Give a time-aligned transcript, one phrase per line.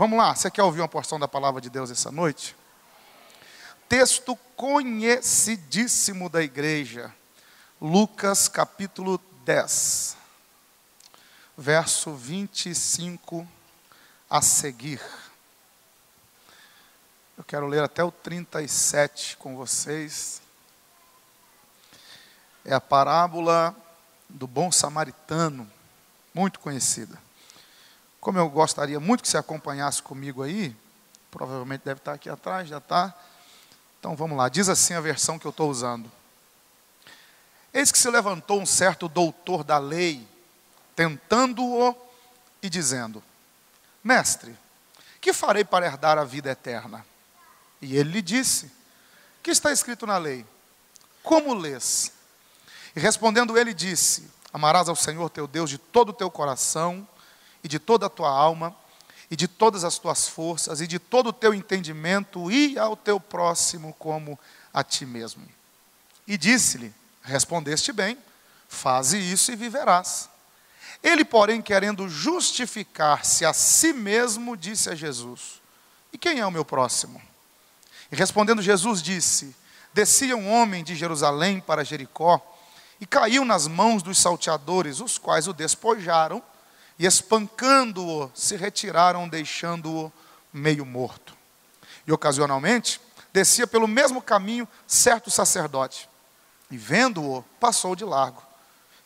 [0.00, 2.56] Vamos lá, você quer ouvir uma porção da palavra de Deus essa noite?
[3.86, 7.14] Texto conhecidíssimo da igreja,
[7.78, 10.16] Lucas capítulo 10,
[11.54, 13.46] verso 25
[14.30, 15.02] a seguir.
[17.36, 20.40] Eu quero ler até o 37 com vocês.
[22.64, 23.76] É a parábola
[24.30, 25.70] do bom samaritano,
[26.32, 27.18] muito conhecida.
[28.20, 30.76] Como eu gostaria muito que você acompanhasse comigo aí,
[31.30, 33.14] provavelmente deve estar aqui atrás, já está.
[33.98, 36.10] Então vamos lá, diz assim a versão que eu estou usando.
[37.72, 40.26] Eis que se levantou um certo doutor da lei,
[40.94, 41.96] tentando-o
[42.62, 43.22] e dizendo:
[44.02, 44.56] Mestre,
[45.20, 47.06] que farei para herdar a vida eterna?
[47.80, 48.70] E ele lhe disse:
[49.42, 50.44] Que está escrito na lei?
[51.22, 52.12] Como lês?
[52.94, 57.06] E respondendo ele disse: Amarás ao Senhor teu Deus de todo o teu coração
[57.62, 58.74] e de toda a tua alma
[59.30, 63.20] e de todas as tuas forças e de todo o teu entendimento e ao teu
[63.20, 64.38] próximo como
[64.74, 65.46] a ti mesmo.
[66.26, 68.18] E disse-lhe: Respondeste bem,
[68.68, 70.28] faze isso e viverás.
[71.02, 75.60] Ele, porém, querendo justificar-se a si mesmo, disse a Jesus:
[76.12, 77.22] E quem é o meu próximo?
[78.10, 79.54] E respondendo Jesus disse:
[79.94, 82.44] Descia um homem de Jerusalém para Jericó
[83.00, 86.42] e caiu nas mãos dos salteadores, os quais o despojaram
[87.00, 90.12] e, espancando-o, se retiraram, deixando-o
[90.52, 91.34] meio morto.
[92.06, 93.00] E ocasionalmente
[93.32, 96.10] descia pelo mesmo caminho certo sacerdote,
[96.70, 98.42] e vendo-o, passou de largo.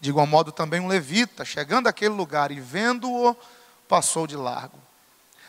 [0.01, 3.37] De igual modo também um levita, chegando àquele lugar e vendo-o,
[3.87, 4.77] passou de largo.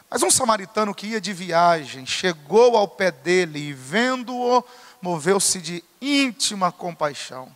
[0.07, 4.63] Mas um samaritano que ia de viagem chegou ao pé dele e, vendo-o,
[5.01, 7.53] moveu-se de íntima compaixão.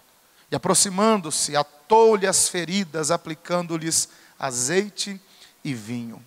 [0.51, 5.19] E aproximando-se, atou-lhe as feridas, aplicando-lhes azeite
[5.63, 6.23] e vinho.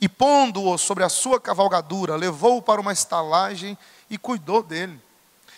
[0.00, 3.78] E pondo-o sobre a sua cavalgadura, levou-o para uma estalagem
[4.10, 5.00] e cuidou dele.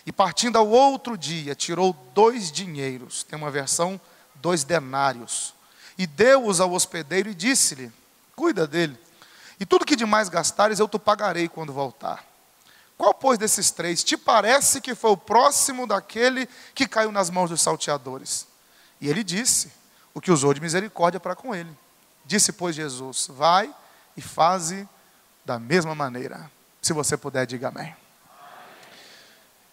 [0.06, 4.00] E partindo ao outro dia, tirou dois dinheiros, tem uma versão,
[4.37, 5.54] dois denários,
[5.97, 7.93] e deu-os ao hospedeiro e disse-lhe:
[8.37, 8.98] Cuida dele,
[9.59, 12.25] e tudo que demais gastares eu te pagarei quando voltar.
[12.97, 17.50] Qual, pois, desses três te parece que foi o próximo daquele que caiu nas mãos
[17.50, 18.47] dos salteadores?
[19.00, 19.71] E ele disse:
[20.18, 21.70] O que usou de misericórdia para com ele.
[22.24, 23.72] Disse, pois, Jesus: Vai
[24.16, 24.88] e faze
[25.44, 26.50] da mesma maneira.
[26.82, 27.94] Se você puder, diga amém.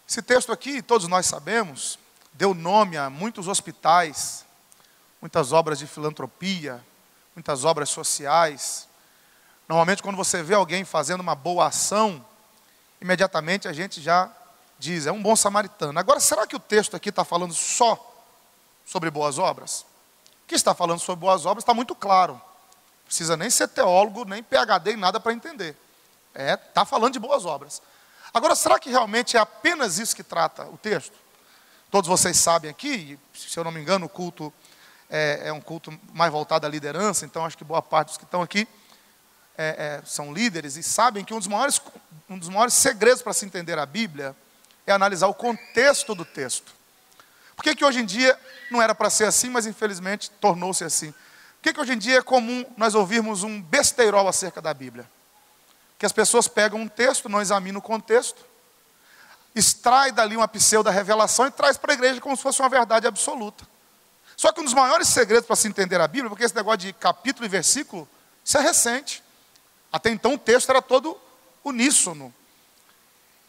[0.08, 1.98] Esse texto aqui, todos nós sabemos,
[2.32, 4.46] deu nome a muitos hospitais,
[5.20, 6.80] muitas obras de filantropia,
[7.36, 8.88] muitas obras sociais.
[9.68, 12.24] Normalmente, quando você vê alguém fazendo uma boa ação,
[13.02, 14.32] imediatamente a gente já
[14.78, 15.98] diz, é um bom samaritano.
[15.98, 18.24] Agora, será que o texto aqui está falando só
[18.86, 19.88] sobre boas obras?
[20.48, 22.34] Que está falando sobre boas obras está muito claro.
[22.34, 25.76] Não precisa nem ser teólogo, nem PhD em nada para entender.
[26.34, 27.82] É, está falando de boas obras.
[28.34, 31.14] Agora, será que realmente é apenas isso que trata o texto?
[31.90, 34.54] Todos vocês sabem aqui, se eu não me engano, o culto
[35.10, 38.26] é, é um culto mais voltado à liderança, então acho que boa parte dos que
[38.26, 38.68] estão aqui
[39.58, 41.82] é, é, são líderes e sabem que um dos maiores,
[42.30, 44.36] um dos maiores segredos para se entender a Bíblia
[44.86, 46.75] é analisar o contexto do texto.
[47.56, 48.38] Por que, que hoje em dia
[48.70, 51.12] não era para ser assim, mas infelizmente tornou-se assim?
[51.12, 55.10] Por que, que hoje em dia é comum nós ouvirmos um besteirol acerca da Bíblia?
[55.98, 58.46] Que as pessoas pegam um texto, não examinam o contexto,
[59.56, 63.08] extrai dali uma pseudo revelação e traz para a igreja como se fosse uma verdade
[63.08, 63.66] absoluta.
[64.36, 66.94] Só que um dos maiores segredos para se entender a Bíblia, porque esse negócio de
[66.94, 68.08] capítulo e versículo,
[68.44, 69.24] isso é recente.
[69.92, 71.18] Até então o texto era todo
[71.64, 72.34] uníssono.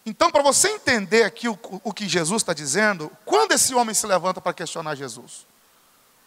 [0.07, 4.07] Então, para você entender aqui o, o que Jesus está dizendo, quando esse homem se
[4.07, 5.45] levanta para questionar Jesus?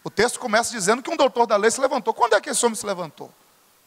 [0.04, 2.14] O texto começa dizendo que um doutor da lei se levantou.
[2.14, 3.34] Quando é que esse homem se levantou?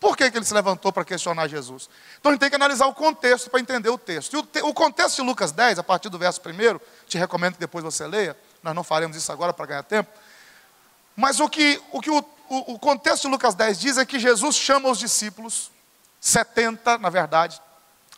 [0.01, 1.89] Por que, que ele se levantou para questionar Jesus?
[2.19, 4.35] Então a gente tem que analisar o contexto para entender o texto.
[4.35, 7.55] E o, te, o, contexto de Lucas 10, a partir do verso 1, te recomendo
[7.55, 10.11] que depois você leia, nós não faremos isso agora para ganhar tempo.
[11.15, 14.57] Mas o que o, que o, o contexto de Lucas 10 diz é que Jesus
[14.57, 15.71] chama os discípulos
[16.21, 17.61] 70, na verdade.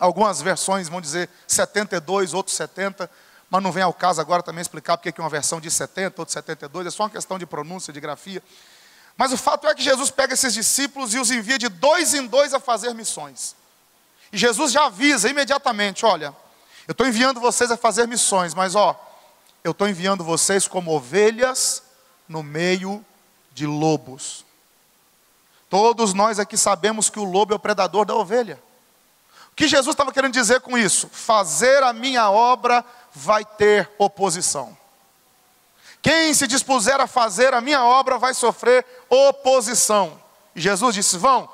[0.05, 3.11] Algumas versões vão dizer 72, outros 70,
[3.49, 6.31] mas não vem ao caso agora também explicar porque que uma versão diz 70, outra
[6.31, 8.43] 72, é só uma questão de pronúncia, de grafia.
[9.17, 12.27] Mas o fato é que Jesus pega esses discípulos e os envia de dois em
[12.27, 13.57] dois a fazer missões.
[14.31, 16.37] E Jesus já avisa imediatamente: olha,
[16.87, 18.95] eu estou enviando vocês a fazer missões, mas ó,
[19.65, 21.83] eu estou enviando vocês como ovelhas
[22.29, 23.03] no meio
[23.55, 24.45] de lobos.
[25.71, 28.63] Todos nós aqui sabemos que o lobo é o predador da ovelha.
[29.55, 31.09] O que Jesus estava querendo dizer com isso?
[31.09, 32.85] Fazer a minha obra
[33.15, 34.77] vai ter oposição.
[36.03, 40.21] Quem se dispuser a fazer a minha obra vai sofrer oposição.
[40.57, 41.49] E Jesus disse: vão,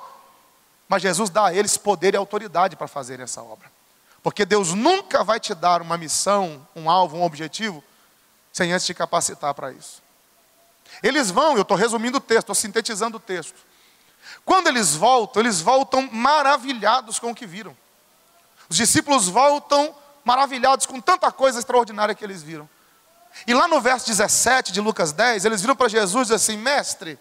[0.88, 3.70] mas Jesus dá a eles poder e autoridade para fazerem essa obra.
[4.23, 7.85] Porque Deus nunca vai te dar uma missão, um alvo, um objetivo,
[8.50, 10.02] sem antes te capacitar para isso.
[11.02, 13.58] Eles vão, eu estou resumindo o texto, estou sintetizando o texto.
[14.43, 17.76] Quando eles voltam, eles voltam maravilhados com o que viram.
[18.70, 19.93] Os discípulos voltam
[20.25, 22.69] maravilhados com tanta coisa extraordinária que eles viram.
[23.46, 27.19] E lá no verso 17 de Lucas 10, eles viram para Jesus assim: Mestre,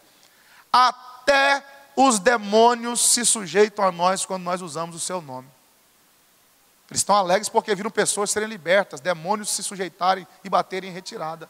[0.72, 1.64] até
[1.96, 5.48] os demônios se sujeitam a nós quando nós usamos o seu nome.
[6.90, 11.50] Eles estão alegres porque viram pessoas serem libertas, demônios se sujeitarem e baterem em retirada.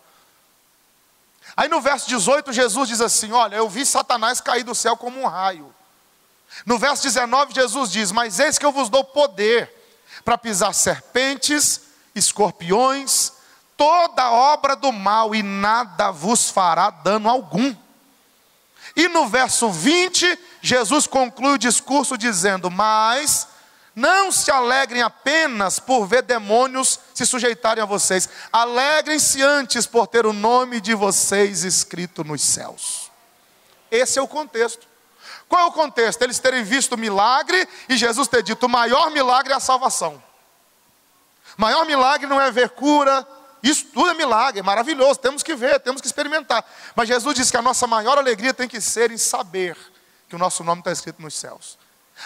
[1.57, 5.19] Aí no verso 18, Jesus diz assim: Olha, eu vi Satanás cair do céu como
[5.19, 5.73] um raio.
[6.65, 9.78] No verso 19, Jesus diz: Mas eis que eu vos dou poder
[10.23, 11.81] para pisar serpentes,
[12.13, 13.33] escorpiões,
[13.77, 17.75] toda obra do mal, e nada vos fará dano algum.
[18.95, 23.47] E no verso 20, Jesus conclui o discurso dizendo: Mas
[23.95, 30.25] não se alegrem apenas por ver demônios se sujeitarem a vocês, alegrem-se antes por ter
[30.25, 33.09] o nome de vocês escrito nos céus.
[33.89, 34.88] Esse é o contexto.
[35.49, 36.21] Qual é o contexto?
[36.21, 40.23] Eles terem visto o milagre e Jesus ter dito: o maior milagre é a salvação.
[41.57, 43.27] Maior milagre não é ver cura,
[43.61, 46.63] isso tudo é milagre, é maravilhoso, temos que ver, temos que experimentar.
[46.95, 49.75] Mas Jesus disse que a nossa maior alegria tem que ser em saber
[50.29, 51.77] que o nosso nome está escrito nos céus.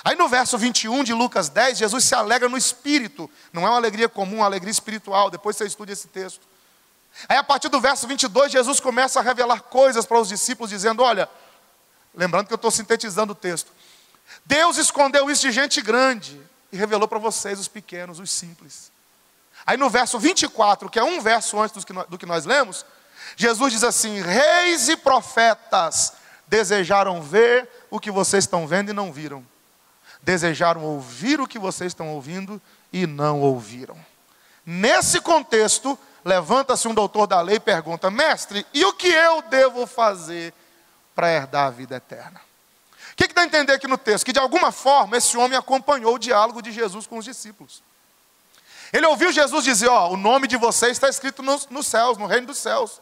[0.03, 3.77] Aí no verso 21 de Lucas 10, Jesus se alegra no espírito, não é uma
[3.77, 5.29] alegria comum, é uma alegria espiritual.
[5.29, 6.41] Depois você estuda esse texto.
[7.29, 11.03] Aí a partir do verso 22, Jesus começa a revelar coisas para os discípulos, dizendo:
[11.03, 11.29] Olha,
[12.13, 13.71] lembrando que eu estou sintetizando o texto.
[14.45, 18.91] Deus escondeu isso de gente grande e revelou para vocês, os pequenos, os simples.
[19.65, 22.45] Aí no verso 24, que é um verso antes do que, nós, do que nós
[22.45, 22.85] lemos,
[23.35, 26.13] Jesus diz assim: Reis e profetas
[26.47, 29.45] desejaram ver o que vocês estão vendo e não viram,
[30.21, 32.61] desejaram ouvir o que vocês estão ouvindo
[32.91, 33.97] e não ouviram.
[34.65, 39.87] Nesse contexto, levanta-se um doutor da lei e pergunta: Mestre, e o que eu devo
[39.87, 40.53] fazer
[41.15, 42.41] para herdar a vida eterna?
[43.11, 44.25] O que, que dá a entender aqui no texto?
[44.25, 47.83] Que de alguma forma esse homem acompanhou o diálogo de Jesus com os discípulos.
[48.91, 52.25] Ele ouviu Jesus dizer: Ó, o nome de vocês está escrito nos, nos céus, no
[52.25, 53.01] reino dos céus.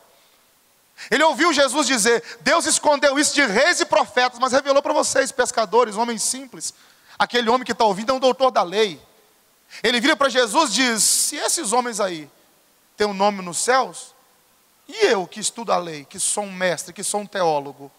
[1.10, 5.32] Ele ouviu Jesus dizer: Deus escondeu isso de reis e profetas, mas revelou para vocês,
[5.32, 6.74] pescadores, homens simples.
[7.18, 9.02] Aquele homem que está ouvindo é um doutor da lei.
[9.82, 12.30] Ele vira para Jesus e diz: Se esses homens aí
[12.98, 14.14] têm um nome nos céus,
[14.88, 17.92] e eu que estudo a lei, que sou um mestre, que sou um teólogo,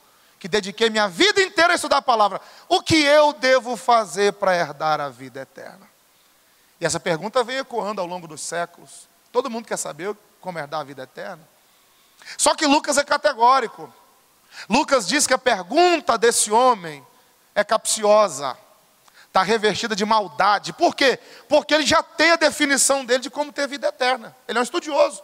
[0.43, 4.53] que dediquei minha vida inteira a estudar a palavra, o que eu devo fazer para
[4.57, 5.89] herdar a vida eterna?
[6.81, 9.09] E essa pergunta vem ecoando ao longo dos séculos.
[9.31, 11.49] Todo mundo quer saber como herdar a vida eterna.
[12.37, 13.95] Só que Lucas é categórico.
[14.69, 17.07] Lucas diz que a pergunta desse homem
[17.55, 18.59] é capciosa,
[19.29, 20.73] está revestida de maldade.
[20.73, 21.21] Por quê?
[21.49, 24.35] Porque ele já tem a definição dele de como ter vida eterna.
[24.49, 25.23] Ele é um estudioso.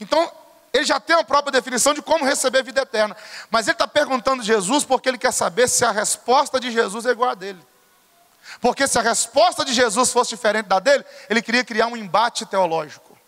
[0.00, 0.32] Então,
[0.72, 3.14] ele já tem a própria definição de como receber vida eterna.
[3.50, 7.04] Mas ele está perguntando a Jesus porque ele quer saber se a resposta de Jesus
[7.04, 7.62] é igual a dele.
[8.60, 12.46] Porque se a resposta de Jesus fosse diferente da dele, ele queria criar um embate
[12.46, 13.18] teológico.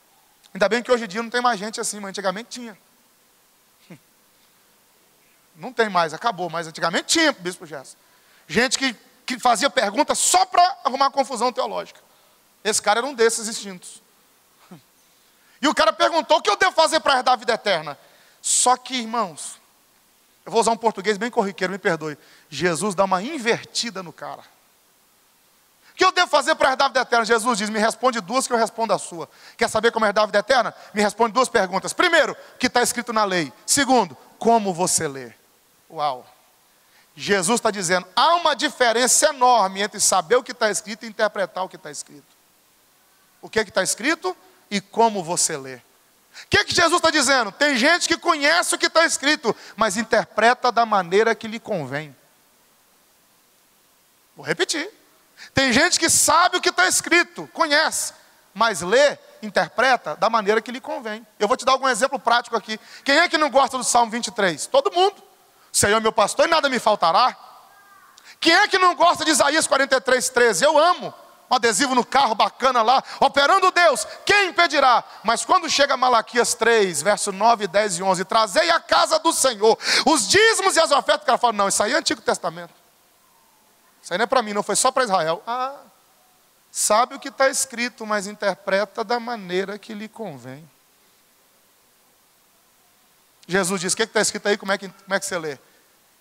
[0.55, 2.79] Ainda bem que hoje em dia não tem mais gente assim, mas antigamente tinha.
[5.57, 7.97] Não tem mais, acabou, mas antigamente tinha, Bispo Gerson.
[8.47, 12.01] Gente que, que fazia perguntas só para arrumar confusão teológica.
[12.63, 14.03] Esse cara era um desses instintos.
[15.65, 17.99] E o cara perguntou: o que eu devo fazer para herdar a vida eterna?
[18.43, 19.59] Só que, irmãos,
[20.45, 22.19] eu vou usar um português bem corriqueiro, me perdoe.
[22.51, 24.43] Jesus dá uma invertida no cara.
[25.91, 27.25] O que eu devo fazer para herdar a vida eterna?
[27.25, 29.27] Jesus diz: me responde duas que eu respondo a sua.
[29.57, 30.75] Quer saber como herdar a vida eterna?
[30.93, 31.95] Me responde duas perguntas.
[31.95, 33.51] Primeiro, o que está escrito na lei.
[33.65, 35.33] Segundo, como você lê.
[35.89, 36.27] Uau!
[37.17, 41.65] Jesus está dizendo: há uma diferença enorme entre saber o que está escrito e interpretar
[41.65, 42.35] o que está escrito.
[43.41, 44.37] O que está escrito
[44.71, 45.77] e como você lê.
[45.77, 47.53] O que, que Jesus está dizendo?
[47.53, 52.15] Tem gente que conhece o que está escrito, mas interpreta da maneira que lhe convém.
[54.37, 54.91] Vou repetir.
[55.53, 58.13] Tem gente que sabe o que está escrito, conhece,
[58.53, 61.25] mas lê, interpreta da maneira que lhe convém.
[61.39, 62.81] Eu vou te dar algum exemplo prático aqui.
[63.05, 64.67] Quem é que não gosta do Salmo 23?
[64.67, 65.23] Todo mundo.
[65.73, 67.37] Senhor é meu pastor e nada me faltará.
[68.41, 70.65] Quem é que não gosta de Isaías 43, 13?
[70.65, 71.15] Eu amo.
[71.55, 75.05] Adesivo no carro bacana lá, operando Deus, quem impedirá?
[75.23, 79.79] Mas quando chega Malaquias 3, verso 9, 10 e 11, trazei a casa do Senhor,
[80.07, 82.73] os dízimos e as ofertas, o cara fala, não, isso aí é Antigo Testamento.
[84.03, 85.43] Isso aí não é para mim, não foi só para Israel.
[85.47, 85.77] Ah,
[86.71, 90.69] sabe o que está escrito, mas interpreta da maneira que lhe convém.
[93.47, 94.57] Jesus diz: O que está escrito aí?
[94.57, 95.59] Como é, que, como é que você lê?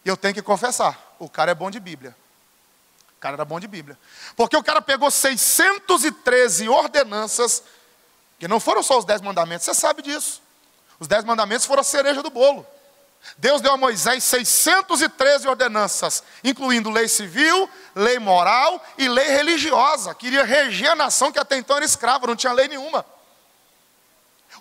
[0.05, 2.15] E eu tenho que confessar: o cara é bom de Bíblia.
[3.23, 3.97] Cara era bom de Bíblia.
[4.35, 7.63] Porque o cara pegou 613 ordenanças,
[8.37, 10.41] que não foram só os dez mandamentos, você sabe disso.
[10.99, 12.67] Os dez mandamentos foram a cereja do bolo.
[13.37, 20.13] Deus deu a Moisés 613 ordenanças, incluindo lei civil, lei moral e lei religiosa.
[20.13, 23.05] Queria reger a nação que até então era escrava, não tinha lei nenhuma.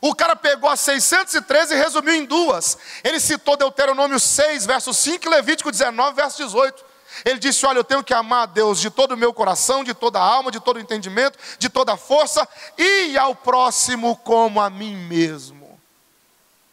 [0.01, 2.79] O cara pegou as 613 e resumiu em duas.
[3.03, 6.92] Ele citou Deuteronômio 6, verso 5 e Levítico 19, verso 18.
[7.25, 9.95] Ele disse: Olha, eu tenho que amar a Deus de todo o meu coração, de
[9.95, 14.61] toda a alma, de todo o entendimento, de toda a força, e ao próximo como
[14.61, 15.81] a mim mesmo.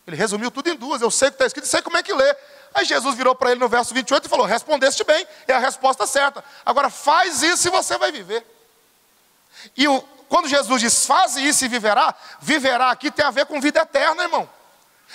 [0.07, 1.01] Ele resumiu tudo em duas.
[1.01, 2.35] Eu sei o que está escrito sei como é que lê.
[2.73, 6.07] Aí Jesus virou para ele no verso 28 e falou: Respondeste bem, é a resposta
[6.07, 6.43] certa.
[6.65, 8.45] Agora faz isso e você vai viver.
[9.75, 13.59] E o, quando Jesus diz faz isso e viverá, viverá aqui tem a ver com
[13.59, 14.49] vida eterna, irmão.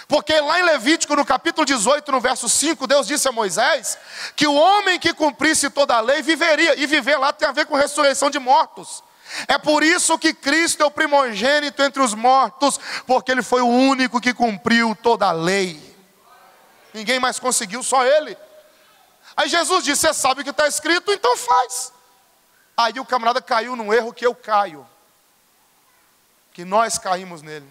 [0.08, 3.96] Porque lá em Levítico, no capítulo 18, no verso 5, Deus disse a Moisés
[4.36, 7.66] que o homem que cumprisse toda a lei viveria, e viver lá tem a ver
[7.66, 9.02] com ressurreição de mortos.
[9.48, 13.66] É por isso que Cristo é o primogênito entre os mortos, porque Ele foi o
[13.66, 15.94] único que cumpriu toda a lei.
[16.92, 18.36] Ninguém mais conseguiu, só Ele.
[19.36, 21.92] Aí Jesus disse: Você sabe o que está escrito, então faz.
[22.76, 24.86] Aí o camarada caiu num erro que eu caio,
[26.52, 27.68] que nós caímos nele.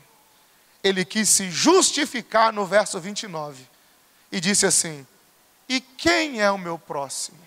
[0.84, 3.66] Ele quis se justificar no verso 29
[4.32, 5.08] e disse assim:
[5.70, 7.40] E quem é o meu próximo?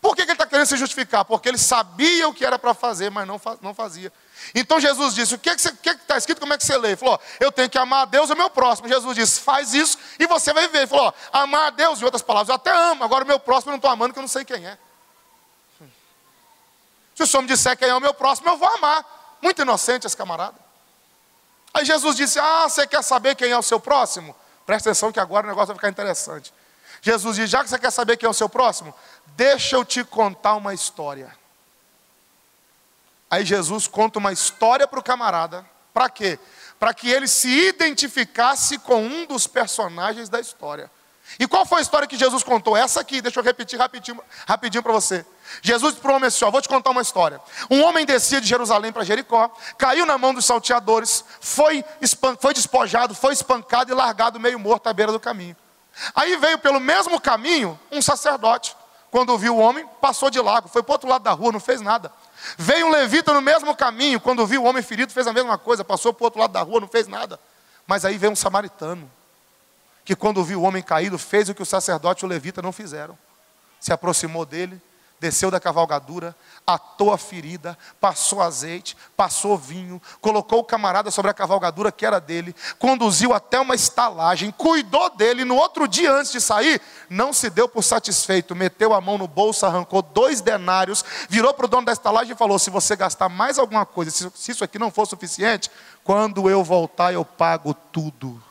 [0.00, 1.24] Por que, que ele está querendo se justificar?
[1.24, 4.12] Porque ele sabia o que era para fazer, mas não, não fazia.
[4.54, 6.40] Então Jesus disse: O que está escrito?
[6.40, 6.90] Como é que você lê?
[6.90, 8.88] Ele falou: Eu tenho que amar a Deus e o meu próximo.
[8.88, 10.78] Jesus disse: Faz isso e você vai viver.
[10.78, 13.70] Ele falou: Amar a Deus, em outras palavras, eu até amo, agora o meu próximo
[13.70, 14.78] eu não estou amando, que eu não sei quem é.
[17.16, 19.36] Se o Senhor me disser quem é o meu próximo, eu vou amar.
[19.42, 20.67] Muito inocente esse camarada.
[21.78, 24.34] Aí Jesus disse: Ah, você quer saber quem é o seu próximo?
[24.66, 26.52] Presta atenção que agora o negócio vai ficar interessante.
[27.00, 28.92] Jesus diz: Já que você quer saber quem é o seu próximo,
[29.36, 31.32] deixa eu te contar uma história.
[33.30, 36.36] Aí Jesus conta uma história para o camarada, para quê?
[36.80, 40.90] Para que ele se identificasse com um dos personagens da história.
[41.38, 42.76] E qual foi a história que Jesus contou?
[42.76, 45.26] Essa aqui, deixa eu repetir rapidinho, rapidinho para você.
[45.62, 47.40] Jesus prometeu, vou te contar uma história.
[47.70, 51.84] Um homem descia de Jerusalém para Jericó, caiu na mão dos salteadores, foi,
[52.40, 55.56] foi despojado, foi espancado e largado meio morto à beira do caminho.
[56.14, 58.76] Aí veio pelo mesmo caminho um sacerdote.
[59.10, 61.60] Quando viu o homem, passou de largo, foi para o outro lado da rua, não
[61.60, 62.12] fez nada.
[62.58, 65.82] Veio um levita no mesmo caminho, quando viu o homem ferido, fez a mesma coisa,
[65.82, 67.40] passou para o outro lado da rua, não fez nada.
[67.86, 69.10] Mas aí veio um samaritano,
[70.08, 72.72] que quando viu o homem caído, fez o que o sacerdote e o levita não
[72.72, 73.14] fizeram.
[73.78, 74.80] Se aproximou dele,
[75.20, 76.34] desceu da cavalgadura,
[76.66, 82.18] atou a ferida, passou azeite, passou vinho, colocou o camarada sobre a cavalgadura que era
[82.18, 85.44] dele, conduziu até uma estalagem, cuidou dele.
[85.44, 89.28] No outro dia, antes de sair, não se deu por satisfeito, meteu a mão no
[89.28, 93.28] bolso, arrancou dois denários, virou para o dono da estalagem e falou: Se você gastar
[93.28, 95.70] mais alguma coisa, se isso aqui não for suficiente,
[96.02, 98.47] quando eu voltar, eu pago tudo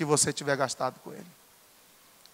[0.00, 1.26] que você tiver gastado com ele.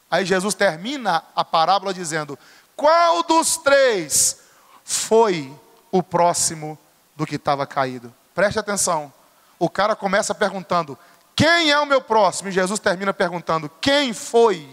[0.08, 2.38] Aí Jesus termina a parábola dizendo:
[2.76, 4.38] qual dos três
[4.84, 5.52] foi
[5.90, 6.78] o próximo
[7.16, 8.14] do que estava caído?
[8.36, 9.12] Preste atenção.
[9.58, 10.96] O cara começa perguntando:
[11.34, 12.50] Quem é o meu próximo?
[12.50, 14.68] E Jesus termina perguntando: Quem foi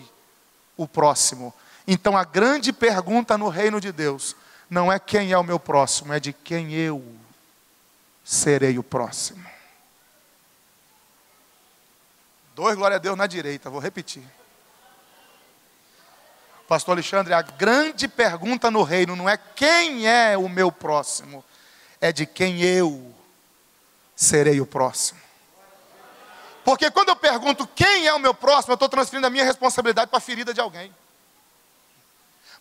[0.78, 1.52] o próximo?
[1.88, 4.36] Então a grande pergunta no reino de Deus
[4.70, 7.04] não é quem é o meu próximo, é de quem eu
[8.24, 9.53] serei o próximo.
[12.56, 14.24] Dois, glória a Deus na direita, vou repetir.
[16.68, 21.44] Pastor Alexandre, a grande pergunta no reino não é quem é o meu próximo,
[22.00, 23.14] é de quem eu
[24.16, 25.20] serei o próximo.
[26.64, 30.10] Porque quando eu pergunto quem é o meu próximo, eu estou transferindo a minha responsabilidade
[30.10, 30.96] para a ferida de alguém.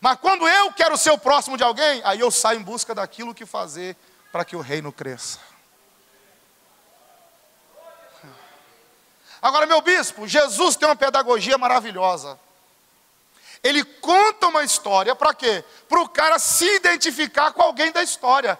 [0.00, 3.34] Mas quando eu quero ser o próximo de alguém, aí eu saio em busca daquilo
[3.34, 3.96] que fazer
[4.32, 5.38] para que o reino cresça.
[9.42, 12.38] Agora, meu bispo, Jesus tem uma pedagogia maravilhosa.
[13.60, 15.64] Ele conta uma história para quê?
[15.88, 18.58] Para o cara se identificar com alguém da história.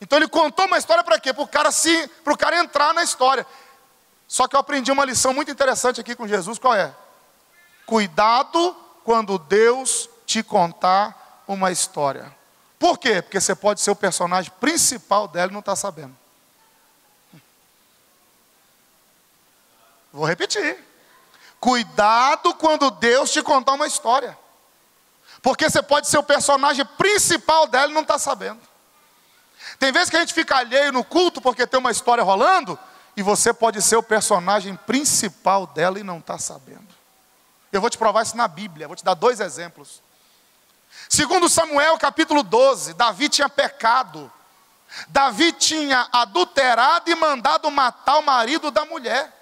[0.00, 1.32] Então ele contou uma história para quê?
[1.32, 3.44] Para o cara se, para o cara entrar na história.
[4.28, 6.94] Só que eu aprendi uma lição muito interessante aqui com Jesus, qual é?
[7.84, 12.34] Cuidado quando Deus te contar uma história.
[12.78, 13.22] Por quê?
[13.22, 16.16] Porque você pode ser o personagem principal dela e não está sabendo.
[20.12, 20.78] Vou repetir.
[21.58, 24.36] Cuidado quando Deus te contar uma história.
[25.40, 28.60] Porque você pode ser o personagem principal dela e não está sabendo.
[29.78, 32.78] Tem vezes que a gente fica alheio no culto porque tem uma história rolando,
[33.16, 36.88] e você pode ser o personagem principal dela e não está sabendo.
[37.72, 40.02] Eu vou te provar isso na Bíblia, vou te dar dois exemplos.
[41.08, 44.30] Segundo Samuel, capítulo 12, Davi tinha pecado.
[45.08, 49.41] Davi tinha adulterado e mandado matar o marido da mulher.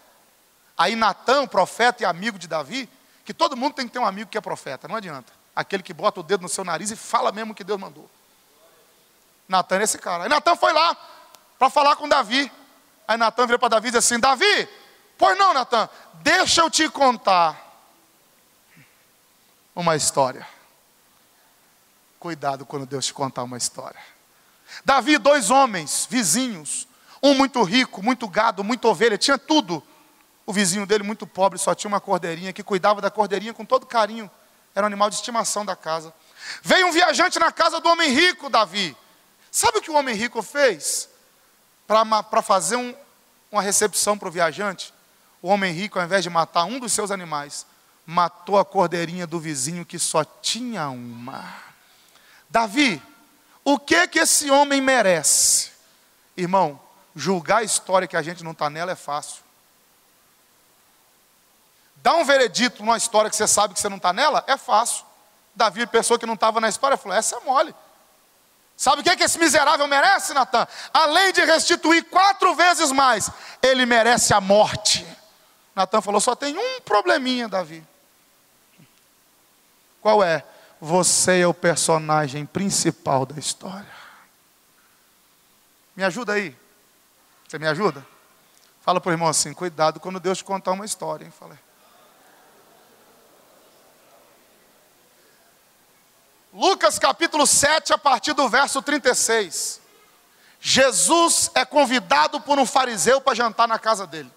[0.80, 2.88] Aí Natan, profeta e amigo de Davi,
[3.22, 5.30] que todo mundo tem que ter um amigo que é profeta, não adianta.
[5.54, 8.10] Aquele que bota o dedo no seu nariz e fala mesmo o que Deus mandou.
[9.46, 10.22] Natan é esse cara.
[10.22, 10.96] Aí Natan foi lá
[11.58, 12.50] para falar com Davi.
[13.06, 14.66] Aí Natan virou para Davi e disse assim: Davi,
[15.18, 15.86] pois não, Natan,
[16.22, 17.60] deixa eu te contar
[19.76, 20.48] uma história.
[22.18, 24.00] Cuidado quando Deus te contar uma história.
[24.82, 26.88] Davi, dois homens, vizinhos,
[27.22, 29.86] um muito rico, muito gado, muita ovelha, tinha tudo.
[30.50, 33.86] O vizinho dele, muito pobre, só tinha uma cordeirinha que cuidava da cordeirinha com todo
[33.86, 34.28] carinho.
[34.74, 36.12] Era um animal de estimação da casa.
[36.60, 38.96] Veio um viajante na casa do homem rico, Davi.
[39.48, 41.08] Sabe o que o homem rico fez?
[41.86, 42.92] Para fazer um,
[43.48, 44.92] uma recepção para o viajante,
[45.40, 47.64] o homem rico, ao invés de matar um dos seus animais,
[48.04, 51.44] matou a cordeirinha do vizinho que só tinha uma.
[52.48, 53.00] Davi,
[53.62, 55.70] o que que esse homem merece?
[56.36, 56.80] Irmão,
[57.14, 59.48] julgar a história que a gente não está nela é fácil.
[62.02, 65.04] Dar um veredito numa história que você sabe que você não está nela é fácil.
[65.54, 67.74] Davi, pessoa que não estava na história, falou: essa é mole.
[68.76, 70.66] Sabe o que, que esse miserável merece, Natan?
[70.92, 73.30] Além de restituir quatro vezes mais,
[73.60, 75.06] ele merece a morte.
[75.74, 77.86] Natan falou: só tem um probleminha, Davi.
[80.00, 80.42] Qual é?
[80.80, 84.00] Você é o personagem principal da história.
[85.94, 86.56] Me ajuda aí.
[87.46, 88.06] Você me ajuda?
[88.80, 91.26] Fala para o irmão assim: cuidado quando Deus te contar uma história.
[91.26, 91.32] Hein?
[91.38, 91.58] Falei.
[96.52, 99.80] Lucas capítulo 7, a partir do verso 36.
[100.60, 104.30] Jesus é convidado por um fariseu para jantar na casa dele.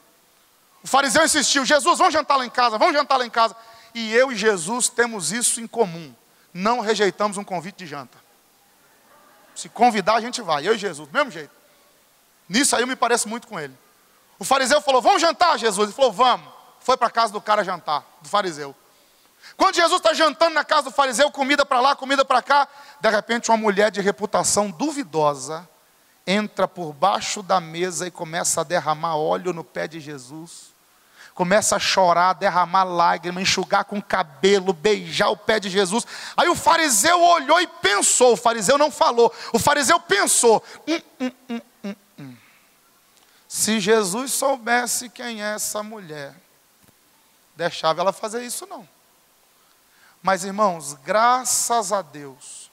[0.84, 3.56] O fariseu insistiu: Jesus, vamos jantar lá em casa, vamos jantar lá em casa.
[3.94, 6.14] E eu e Jesus temos isso em comum.
[6.54, 8.18] Não rejeitamos um convite de janta.
[9.56, 10.68] Se convidar, a gente vai.
[10.68, 11.52] Eu e Jesus, do mesmo jeito.
[12.48, 13.76] Nisso aí eu me pareço muito com ele.
[14.38, 15.90] O fariseu falou: Vamos jantar, Jesus?
[15.90, 16.48] Ele falou: Vamos.
[16.80, 18.76] Foi para a casa do cara jantar, do fariseu.
[19.58, 22.68] Quando Jesus está jantando na casa do fariseu, comida para lá, comida para cá,
[23.00, 25.68] de repente uma mulher de reputação duvidosa
[26.26, 30.74] entra por baixo da mesa e começa a derramar óleo no pé de Jesus.
[31.34, 36.06] Começa a chorar, derramar lágrimas, enxugar com cabelo, beijar o pé de Jesus.
[36.38, 38.34] Aí o fariseu olhou e pensou.
[38.34, 39.34] O fariseu não falou.
[39.52, 42.36] O fariseu pensou: hum, hum, hum, hum, hum.
[43.48, 46.36] se Jesus soubesse quem é essa mulher,
[47.56, 48.88] deixava ela fazer isso não.
[50.24, 52.72] Mas irmãos, graças a Deus,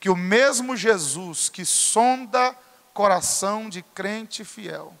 [0.00, 2.54] que o mesmo Jesus que sonda
[2.92, 4.92] coração de crente fiel,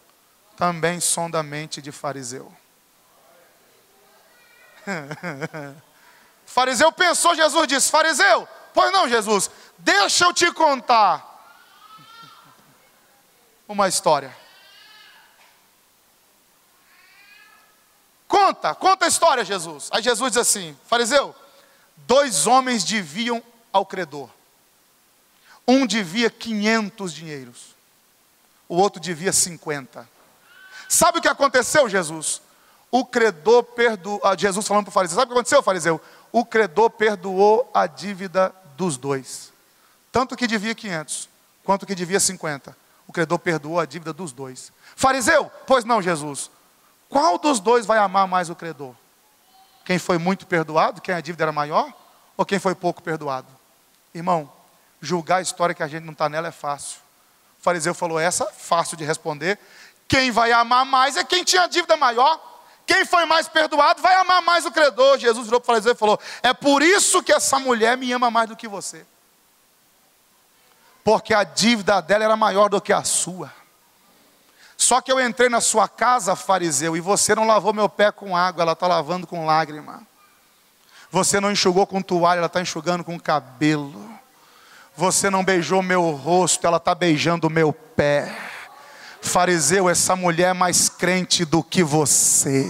[0.56, 2.54] também sonda a mente de fariseu.
[6.46, 11.26] fariseu pensou, Jesus disse: Fariseu, pois não, Jesus, deixa eu te contar
[13.66, 14.36] uma história.
[18.28, 19.88] Conta, conta a história, Jesus.
[19.90, 21.34] Aí Jesus diz assim: Fariseu,
[22.06, 24.28] dois homens deviam ao credor.
[25.66, 27.76] Um devia 500 dinheiros,
[28.68, 30.08] o outro devia 50.
[30.88, 32.42] Sabe o que aconteceu, Jesus?
[32.90, 36.00] O credor perdoou, ah, Jesus falando para o fariseu, sabe o que aconteceu, fariseu?
[36.32, 39.52] O credor perdoou a dívida dos dois.
[40.10, 41.28] Tanto que devia 500,
[41.62, 42.76] quanto que devia 50.
[43.06, 44.72] O credor perdoou a dívida dos dois.
[44.96, 46.50] Fariseu, pois não, Jesus.
[47.08, 48.94] Qual dos dois vai amar mais o credor?
[49.84, 51.92] Quem foi muito perdoado, quem a dívida era maior,
[52.36, 53.48] ou quem foi pouco perdoado?
[54.14, 54.50] Irmão,
[55.00, 56.98] julgar a história que a gente não está nela é fácil.
[57.58, 59.58] O fariseu falou: essa, fácil de responder.
[60.08, 62.48] Quem vai amar mais é quem tinha dívida maior.
[62.86, 65.16] Quem foi mais perdoado vai amar mais o credor.
[65.18, 68.30] Jesus virou para o fariseu e falou: É por isso que essa mulher me ama
[68.30, 69.06] mais do que você.
[71.04, 73.59] Porque a dívida dela era maior do que a sua.
[74.80, 78.34] Só que eu entrei na sua casa, fariseu, e você não lavou meu pé com
[78.34, 80.06] água, ela está lavando com lágrima.
[81.10, 84.02] Você não enxugou com toalha, ela está enxugando com cabelo.
[84.96, 88.34] Você não beijou meu rosto, ela está beijando meu pé.
[89.20, 92.66] Fariseu, essa mulher é mais crente do que você.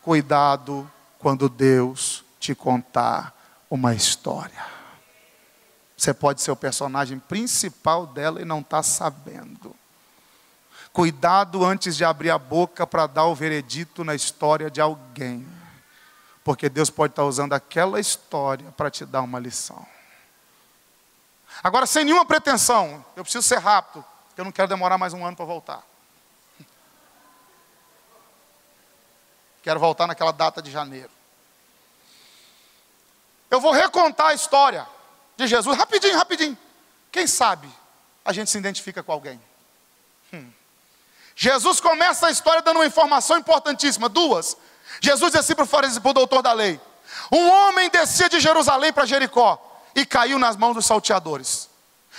[0.00, 3.34] Cuidado quando Deus te contar
[3.68, 4.77] uma história.
[5.98, 9.74] Você pode ser o personagem principal dela e não está sabendo.
[10.92, 15.44] Cuidado antes de abrir a boca para dar o veredito na história de alguém.
[16.44, 19.84] Porque Deus pode estar tá usando aquela história para te dar uma lição.
[21.64, 25.26] Agora, sem nenhuma pretensão, eu preciso ser rápido, porque eu não quero demorar mais um
[25.26, 25.82] ano para voltar.
[29.64, 31.10] Quero voltar naquela data de janeiro.
[33.50, 34.86] Eu vou recontar a história
[35.38, 36.58] de Jesus rapidinho, rapidinho.
[37.12, 37.68] Quem sabe
[38.24, 39.40] a gente se identifica com alguém.
[40.32, 40.50] Hum.
[41.36, 44.56] Jesus começa a história dando uma informação importantíssima, duas.
[45.00, 46.80] Jesus disse para o fariseu, para o doutor da lei:
[47.32, 51.70] Um homem descia de Jerusalém para Jericó e caiu nas mãos dos salteadores.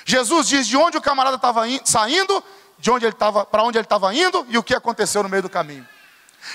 [0.05, 2.41] Jesus diz de onde o camarada estava saindo,
[2.77, 5.43] de onde ele estava, para onde ele estava indo e o que aconteceu no meio
[5.43, 5.85] do caminho.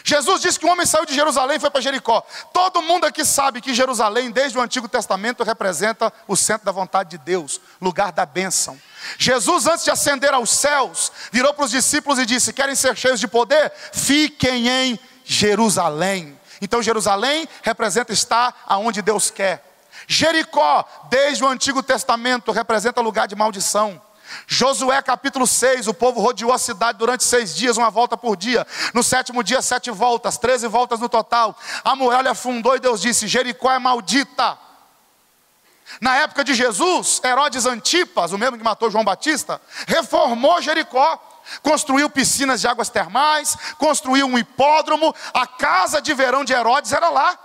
[0.03, 2.27] Jesus disse que um homem saiu de Jerusalém e foi para Jericó.
[2.53, 7.11] Todo mundo aqui sabe que Jerusalém, desde o Antigo Testamento, representa o centro da vontade
[7.11, 8.81] de Deus, lugar da bênção.
[9.18, 13.20] Jesus, antes de ascender aos céus, virou para os discípulos e disse: Querem ser cheios
[13.20, 13.73] de poder?
[13.92, 16.38] Fiquem em Jerusalém.
[16.61, 19.62] Então, Jerusalém representa estar aonde Deus quer.
[20.07, 24.01] Jericó, desde o Antigo Testamento, representa lugar de maldição.
[24.46, 28.66] Josué capítulo 6, o povo rodeou a cidade durante seis dias, uma volta por dia.
[28.92, 31.56] No sétimo dia, sete voltas, treze voltas no total.
[31.84, 34.58] A muralha afundou e Deus disse: Jericó é maldita.
[36.00, 41.18] Na época de Jesus, Herodes Antipas, o mesmo que matou João Batista, reformou Jericó,
[41.62, 47.10] construiu piscinas de águas termais, construiu um hipódromo, a casa de verão de Herodes era
[47.10, 47.38] lá.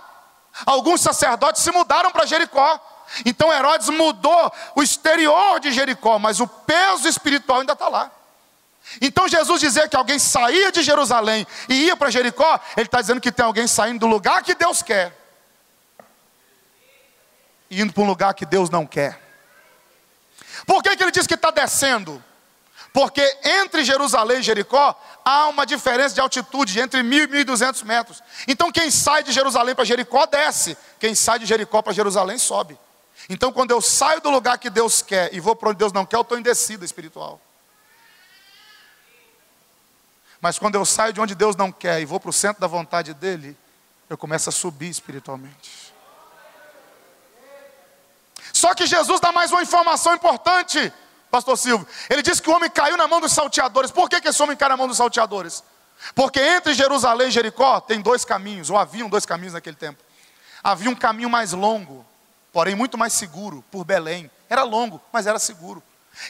[0.66, 2.80] Alguns sacerdotes se mudaram para Jericó.
[3.24, 8.10] Então Herodes mudou o exterior de Jericó, mas o peso espiritual ainda está lá.
[9.00, 13.20] Então Jesus dizer que alguém saía de Jerusalém e ia para Jericó, ele está dizendo
[13.20, 15.16] que tem alguém saindo do lugar que Deus quer,
[17.70, 19.20] e indo para um lugar que Deus não quer.
[20.66, 22.22] Por que, que ele diz que está descendo?
[22.92, 27.40] Porque entre Jerusalém e Jericó há uma diferença de altitude de entre mil e mil
[27.40, 28.20] e duzentos metros.
[28.48, 32.76] Então quem sai de Jerusalém para Jericó desce, quem sai de Jericó para Jerusalém sobe.
[33.28, 36.06] Então, quando eu saio do lugar que Deus quer e vou para onde Deus não
[36.06, 37.40] quer, eu estou em descida espiritual.
[40.40, 42.66] Mas quando eu saio de onde Deus não quer e vou para o centro da
[42.66, 43.56] vontade dEle,
[44.08, 45.94] eu começo a subir espiritualmente.
[48.52, 50.92] Só que Jesus dá mais uma informação importante,
[51.30, 51.86] Pastor Silvio.
[52.08, 53.90] Ele diz que o homem caiu na mão dos salteadores.
[53.90, 55.62] Por que, que esse homem caiu na mão dos salteadores?
[56.14, 60.02] Porque entre Jerusalém e Jericó tem dois caminhos, ou haviam dois caminhos naquele tempo.
[60.62, 62.04] Havia um caminho mais longo,
[62.52, 64.30] porém muito mais seguro, por Belém.
[64.48, 65.82] Era longo, mas era seguro.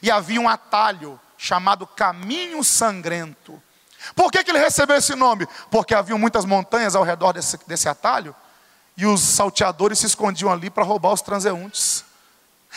[0.02, 3.61] E havia um atalho chamado Caminho Sangrento.
[4.14, 5.46] Por que, que ele recebeu esse nome?
[5.70, 8.35] Porque havia muitas montanhas ao redor desse, desse atalho,
[8.96, 12.04] e os salteadores se escondiam ali para roubar os transeuntes.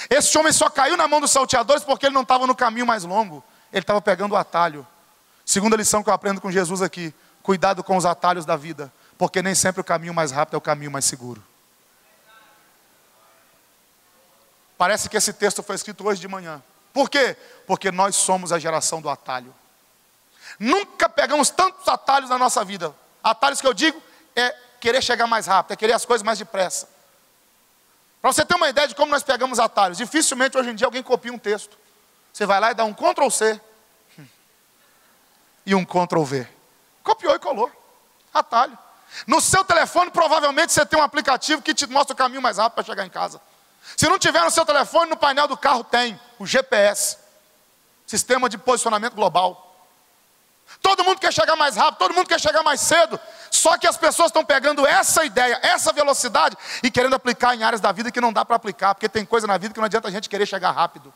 [0.10, 3.04] Esse homem só caiu na mão dos salteadores porque ele não estava no caminho mais
[3.04, 4.88] longo, ele estava pegando o atalho.
[5.46, 9.42] Segunda lição que eu aprendo com Jesus aqui: cuidado com os atalhos da vida, porque
[9.42, 11.44] nem sempre o caminho mais rápido é o caminho mais seguro.
[14.78, 16.62] Parece que esse texto foi escrito hoje de manhã.
[16.94, 17.36] Por quê?
[17.66, 19.54] Porque nós somos a geração do atalho.
[20.60, 22.94] Nunca pegamos tantos atalhos na nossa vida.
[23.24, 24.02] Atalhos que eu digo
[24.36, 26.88] é querer chegar mais rápido, é querer as coisas mais depressa.
[28.22, 31.04] Para você ter uma ideia de como nós pegamos atalhos, dificilmente hoje em dia alguém
[31.04, 31.78] copia um texto.
[32.32, 33.60] Você vai lá e dá um Ctrl C
[35.66, 36.48] e um Ctrl V.
[37.04, 37.72] Copiou e colou.
[38.34, 38.78] Atalho.
[39.28, 42.76] No seu telefone, provavelmente você tem um aplicativo que te mostra o caminho mais rápido
[42.76, 43.40] para chegar em casa.
[43.98, 47.18] Se não tiver no seu telefone, no painel do carro tem o GPS
[48.06, 49.74] Sistema de Posicionamento Global.
[50.82, 53.20] Todo mundo quer chegar mais rápido, todo mundo quer chegar mais cedo.
[53.52, 57.80] Só que as pessoas estão pegando essa ideia, essa velocidade e querendo aplicar em áreas
[57.80, 60.08] da vida que não dá para aplicar, porque tem coisa na vida que não adianta
[60.08, 61.14] a gente querer chegar rápido.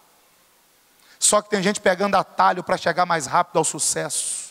[1.20, 4.47] Só que tem gente pegando atalho para chegar mais rápido ao sucesso.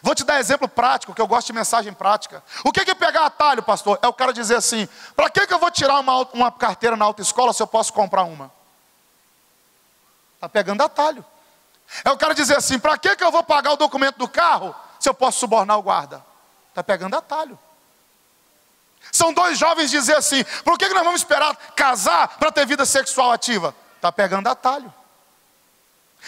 [0.00, 2.42] Vou te dar exemplo prático, que eu gosto de mensagem prática.
[2.64, 3.98] O que é pegar atalho, pastor?
[4.00, 7.04] É o cara dizer assim: para que, que eu vou tirar uma, uma carteira na
[7.04, 8.50] autoescola se eu posso comprar uma?
[10.36, 11.24] Está pegando atalho.
[12.04, 14.74] É o cara dizer assim: para que, que eu vou pagar o documento do carro
[14.98, 16.24] se eu posso subornar o guarda?
[16.70, 17.58] Está pegando atalho.
[19.10, 22.86] São dois jovens dizer assim: por que, que nós vamos esperar casar para ter vida
[22.86, 23.74] sexual ativa?
[23.96, 24.92] Está pegando atalho.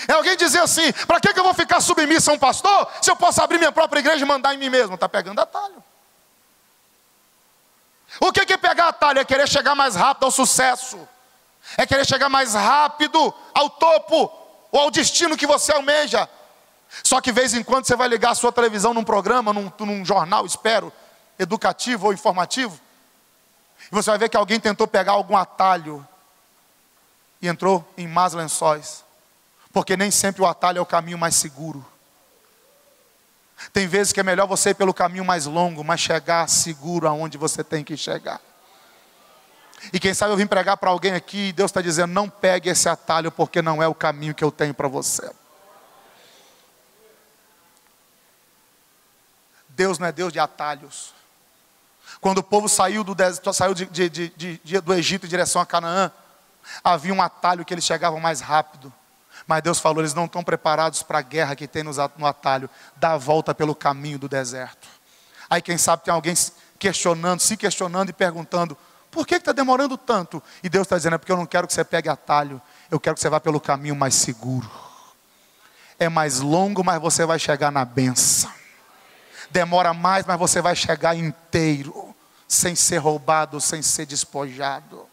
[0.09, 3.11] É alguém dizer assim: para que, que eu vou ficar submissa a um pastor se
[3.11, 4.95] eu posso abrir minha própria igreja e mandar em mim mesmo?
[4.95, 5.83] Está pegando atalho.
[8.21, 9.19] O que é pegar atalho?
[9.19, 11.09] É querer chegar mais rápido ao sucesso,
[11.77, 14.31] é querer chegar mais rápido ao topo
[14.71, 16.29] ou ao destino que você almeja.
[17.03, 19.73] Só que, de vez em quando, você vai ligar a sua televisão num programa, num,
[19.81, 20.93] num jornal, espero,
[21.39, 22.79] educativo ou informativo,
[23.91, 26.07] e você vai ver que alguém tentou pegar algum atalho
[27.43, 29.05] e entrou em más lençóis.
[29.75, 31.85] Porque nem sempre o atalho é o caminho mais seguro.
[33.73, 37.37] Tem vezes que é melhor você ir pelo caminho mais longo, mas chegar seguro aonde
[37.37, 38.41] você tem que chegar.
[39.93, 42.71] E quem sabe eu vim pregar para alguém aqui e Deus está dizendo: não pegue
[42.71, 45.29] esse atalho, porque não é o caminho que eu tenho para você.
[49.71, 51.13] Deus não é Deus de atalhos.
[52.21, 53.17] Quando o povo saiu do,
[53.53, 56.13] saiu de, de, de, do Egito em direção a Canaã,
[56.83, 58.93] havia um atalho que eles chegavam mais rápido.
[59.47, 62.69] Mas Deus falou: eles não estão preparados para a guerra que tem no atalho.
[62.97, 64.89] Dá a volta pelo caminho do deserto.
[65.49, 66.35] Aí, quem sabe, tem alguém
[66.79, 68.77] questionando, se questionando e perguntando:
[69.11, 70.43] por que está demorando tanto?
[70.63, 73.15] E Deus está dizendo: é porque eu não quero que você pegue atalho, eu quero
[73.15, 74.69] que você vá pelo caminho mais seguro.
[75.99, 78.51] É mais longo, mas você vai chegar na benção.
[79.51, 82.13] Demora mais, mas você vai chegar inteiro,
[82.49, 85.07] sem ser roubado, sem ser despojado.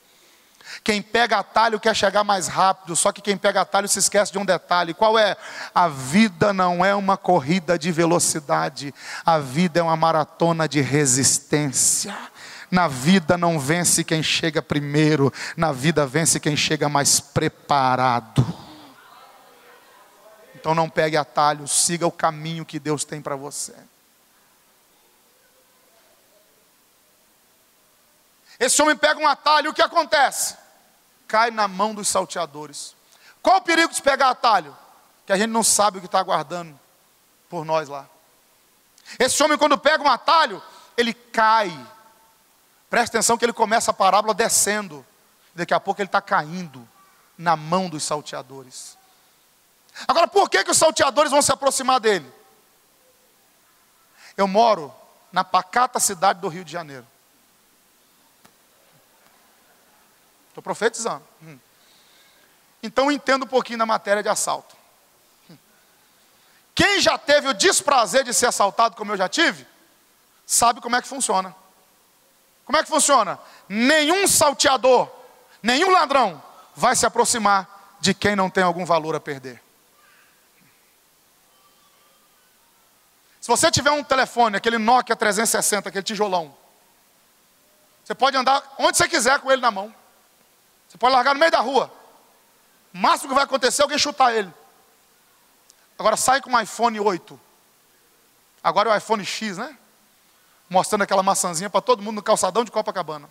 [0.84, 4.40] Quem pega atalho quer chegar mais rápido, só que quem pega atalho se esquece de
[4.40, 5.36] um detalhe: qual é?
[5.76, 8.94] A vida não é uma corrida de velocidade,
[9.26, 12.16] a vida é uma maratona de resistência.
[12.70, 18.46] Na vida não vence quem chega primeiro, na vida vence quem chega mais preparado.
[20.56, 23.74] Então não pegue atalho, siga o caminho que Deus tem para você.
[28.58, 30.61] Esse homem pega um atalho, o que acontece?
[31.32, 32.94] Cai na mão dos salteadores.
[33.42, 34.76] Qual o perigo de pegar atalho?
[35.26, 36.78] Que a gente não sabe o que está aguardando
[37.50, 38.06] por nós lá.
[39.18, 40.62] Esse homem, quando pega um atalho,
[40.98, 41.72] ele cai.
[42.90, 45.06] Presta atenção que ele começa a parábola descendo.
[45.56, 46.86] Daqui a pouco ele está caindo
[47.38, 48.98] na mão dos salteadores.
[50.06, 52.30] Agora, por que, que os salteadores vão se aproximar dele?
[54.36, 54.94] Eu moro
[55.32, 57.08] na pacata cidade do Rio de Janeiro.
[60.52, 61.24] Estou profetizando.
[61.42, 61.58] Hum.
[62.84, 64.76] Então entendo um pouquinho da matéria de assalto.
[65.50, 65.58] Hum.
[66.76, 69.66] Quem já teve o desprazer de ser assaltado, como eu já tive,
[70.46, 71.56] sabe como é que funciona.
[72.66, 73.40] Como é que funciona?
[73.70, 75.10] Nenhum salteador,
[75.64, 76.44] nenhum ladrão
[76.76, 79.62] vai se aproximar de quem não tem algum valor a perder.
[83.40, 86.54] Se você tiver um telefone, aquele Nokia 360, aquele tijolão,
[88.04, 90.01] você pode andar onde você quiser com ele na mão.
[90.92, 91.90] Você pode largar no meio da rua.
[92.94, 94.54] O máximo que vai acontecer é alguém chutar ele.
[95.98, 97.40] Agora sai com um iPhone 8.
[98.62, 99.78] Agora é o iPhone X, né?
[100.70, 103.30] Mostrando aquela maçãzinha para todo mundo no calçadão de Copacabana.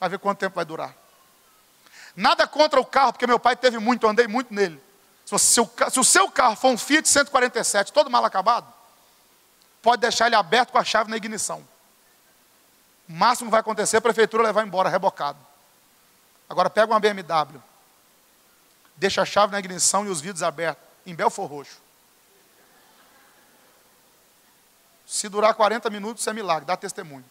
[0.00, 0.94] Vai ver quanto tempo vai durar.
[2.16, 4.82] Nada contra o carro, porque meu pai teve muito, eu andei muito nele.
[5.26, 8.72] Se, se, o, se o seu carro for um Fiat 147, todo mal acabado,
[9.82, 11.62] pode deixar ele aberto com a chave na ignição.
[13.08, 15.38] O máximo que vai acontecer é a prefeitura levar embora, rebocado.
[16.48, 17.60] Agora pega uma BMW,
[18.96, 21.82] deixa a chave na ignição e os vidros abertos, em Belfor Roxo.
[25.06, 27.24] Se durar 40 minutos, é milagre, dá testemunho.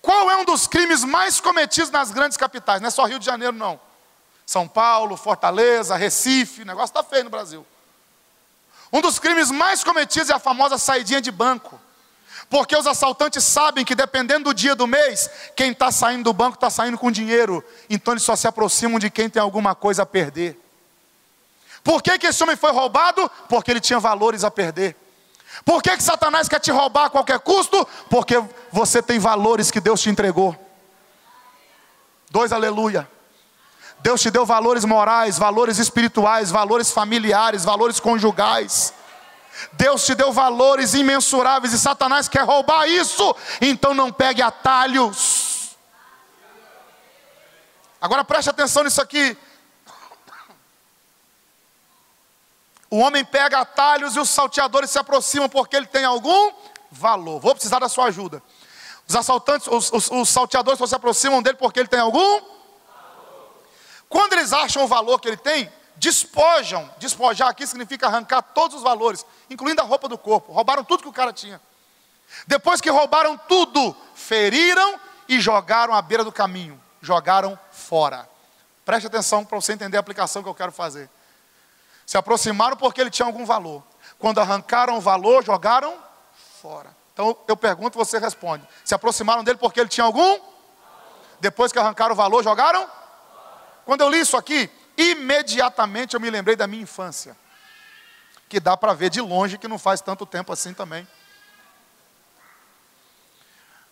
[0.00, 2.80] Qual é um dos crimes mais cometidos nas grandes capitais?
[2.80, 3.80] Não é só Rio de Janeiro, não.
[4.46, 7.66] São Paulo, Fortaleza, Recife, o negócio está feio no Brasil.
[8.94, 11.80] Um dos crimes mais cometidos é a famosa saidinha de banco.
[12.48, 16.54] Porque os assaltantes sabem que dependendo do dia do mês, quem está saindo do banco
[16.54, 17.64] está saindo com dinheiro.
[17.90, 20.56] Então eles só se aproximam de quem tem alguma coisa a perder.
[21.82, 23.28] Por que, que esse homem foi roubado?
[23.48, 24.94] Porque ele tinha valores a perder.
[25.64, 27.84] Por que, que Satanás quer te roubar a qualquer custo?
[28.08, 30.56] Porque você tem valores que Deus te entregou.
[32.30, 33.10] Dois aleluia.
[34.00, 38.92] Deus te deu valores morais, valores espirituais, valores familiares, valores conjugais.
[39.72, 45.76] Deus te deu valores imensuráveis e Satanás quer roubar isso, então não pegue atalhos.
[48.00, 49.36] Agora preste atenção nisso aqui.
[52.90, 56.52] O homem pega atalhos e os salteadores se aproximam porque ele tem algum
[56.90, 57.40] valor.
[57.40, 58.42] Vou precisar da sua ajuda.
[59.08, 62.53] Os assaltantes, os, os, os salteadores se aproximam dele porque ele tem algum
[64.14, 66.88] quando eles acham o valor que ele tem, despojam.
[66.98, 70.52] Despojar aqui significa arrancar todos os valores, incluindo a roupa do corpo.
[70.52, 71.60] Roubaram tudo que o cara tinha.
[72.46, 76.80] Depois que roubaram tudo, feriram e jogaram à beira do caminho.
[77.02, 78.30] Jogaram fora.
[78.84, 81.10] Preste atenção para você entender a aplicação que eu quero fazer.
[82.06, 83.82] Se aproximaram porque ele tinha algum valor.
[84.16, 85.92] Quando arrancaram o valor, jogaram
[86.62, 86.96] fora.
[87.12, 88.64] Então eu pergunto, você responde.
[88.84, 90.38] Se aproximaram dele porque ele tinha algum?
[91.40, 92.88] Depois que arrancaram o valor, jogaram?
[93.84, 97.36] Quando eu li isso aqui, imediatamente eu me lembrei da minha infância.
[98.48, 101.06] Que dá para ver de longe que não faz tanto tempo assim também.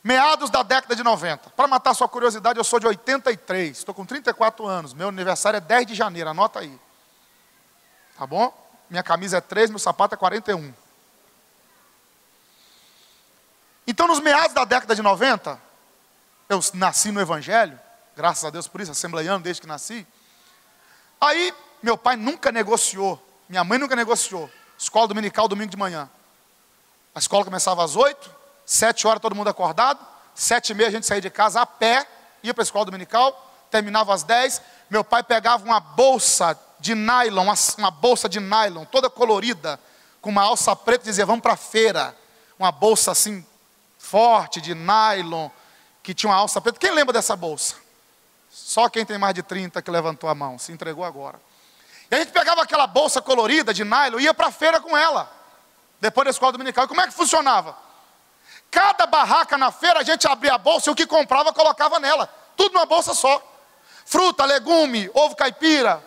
[0.02, 1.50] Meados da década de 90.
[1.50, 4.92] Para matar sua curiosidade, eu sou de 83, estou com 34 anos.
[4.92, 6.78] Meu aniversário é 10 de janeiro, anota aí.
[8.18, 8.52] Tá bom?
[8.90, 10.74] Minha camisa é 3, meu sapato é 41.
[13.86, 15.60] Então, nos meados da década de 90,
[16.48, 17.78] eu nasci no Evangelho,
[18.16, 20.06] graças a Deus por isso, assembleiano desde que nasci.
[21.20, 24.50] Aí, meu pai nunca negociou, minha mãe nunca negociou.
[24.78, 26.10] Escola dominical, domingo de manhã.
[27.14, 28.30] A escola começava às oito,
[28.64, 30.00] sete horas todo mundo acordado,
[30.34, 32.06] sete e meia a gente saía de casa a pé,
[32.42, 34.60] ia para a escola dominical, terminava às dez.
[34.90, 37.46] Meu pai pegava uma bolsa de nylon,
[37.78, 39.78] uma, bolsa de nylon, toda colorida,
[40.20, 42.16] com uma alça preta, e dizia: Vamos para a feira.
[42.58, 43.44] Uma bolsa assim,
[43.98, 45.48] forte, de nylon,
[46.02, 46.78] que tinha uma alça preta.
[46.78, 47.81] Quem lembra dessa bolsa?
[48.52, 51.40] Só quem tem mais de 30 que levantou a mão, se entregou agora.
[52.10, 54.94] E a gente pegava aquela bolsa colorida de nylon e ia para a feira com
[54.94, 55.32] ela,
[55.98, 56.84] depois da escola dominical.
[56.84, 57.74] E como é que funcionava?
[58.70, 62.28] Cada barraca na feira a gente abria a bolsa e o que comprava colocava nela,
[62.54, 63.42] tudo numa bolsa só.
[64.04, 66.04] Fruta, legume, ovo caipira,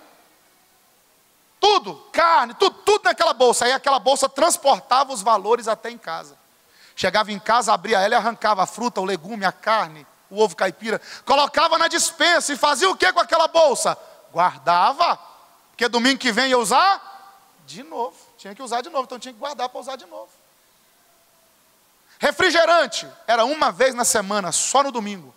[1.60, 3.66] tudo, carne, tudo, tudo naquela bolsa.
[3.66, 6.38] Aí aquela bolsa transportava os valores até em casa.
[6.96, 10.56] Chegava em casa, abria ela e arrancava a fruta, o legume, a carne, o ovo
[10.56, 13.98] caipira, colocava na dispensa e fazia o que com aquela bolsa?
[14.32, 15.18] Guardava,
[15.70, 17.02] porque domingo que vem ia usar
[17.66, 18.16] de novo.
[18.38, 20.30] Tinha que usar de novo, então tinha que guardar para usar de novo.
[22.20, 25.34] Refrigerante era uma vez na semana, só no domingo.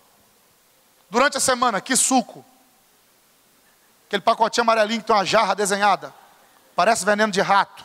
[1.11, 2.45] Durante a semana, que suco.
[4.07, 6.15] Aquele pacotinho amarelinho que tem uma jarra desenhada.
[6.75, 7.85] Parece veneno de rato.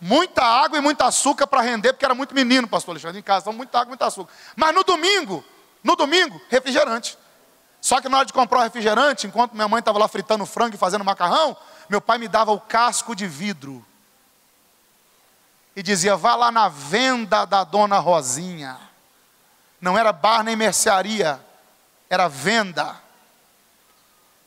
[0.00, 3.42] Muita água e muito açúcar para render, porque era muito menino, pastor Alexandre, em casa.
[3.42, 4.32] Então, muita água e muito açúcar.
[4.54, 5.44] Mas no domingo,
[5.82, 7.18] no domingo, refrigerante.
[7.80, 10.74] Só que na hora de comprar o refrigerante, enquanto minha mãe estava lá fritando frango
[10.74, 11.56] e fazendo macarrão,
[11.88, 13.84] meu pai me dava o casco de vidro.
[15.74, 18.78] E dizia: vá lá na venda da dona Rosinha.
[19.80, 21.40] Não era bar nem mercearia,
[22.10, 22.96] era venda.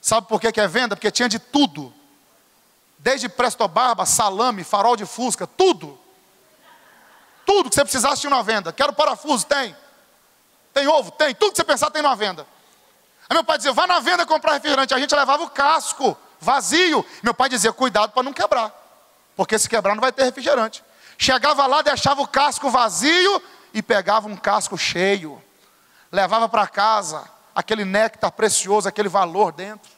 [0.01, 0.95] Sabe por que, que é venda?
[0.95, 1.93] Porque tinha de tudo.
[3.01, 5.99] Desde presto barba, salame, farol de fusca, tudo.
[7.43, 8.71] Tudo que você precisasse tinha na venda.
[8.71, 9.75] Quero parafuso, tem.
[10.71, 11.33] Tem ovo, tem.
[11.33, 12.45] Tudo que você pensar tem na venda.
[13.27, 14.93] Aí meu pai dizia, vá na venda comprar refrigerante.
[14.93, 17.03] A gente levava o casco vazio.
[17.23, 18.71] Meu pai dizia, cuidado para não quebrar.
[19.35, 20.83] Porque se quebrar não vai ter refrigerante.
[21.17, 23.41] Chegava lá, deixava o casco vazio
[23.73, 25.41] e pegava um casco cheio.
[26.11, 29.89] Levava para casa aquele néctar precioso, aquele valor dentro.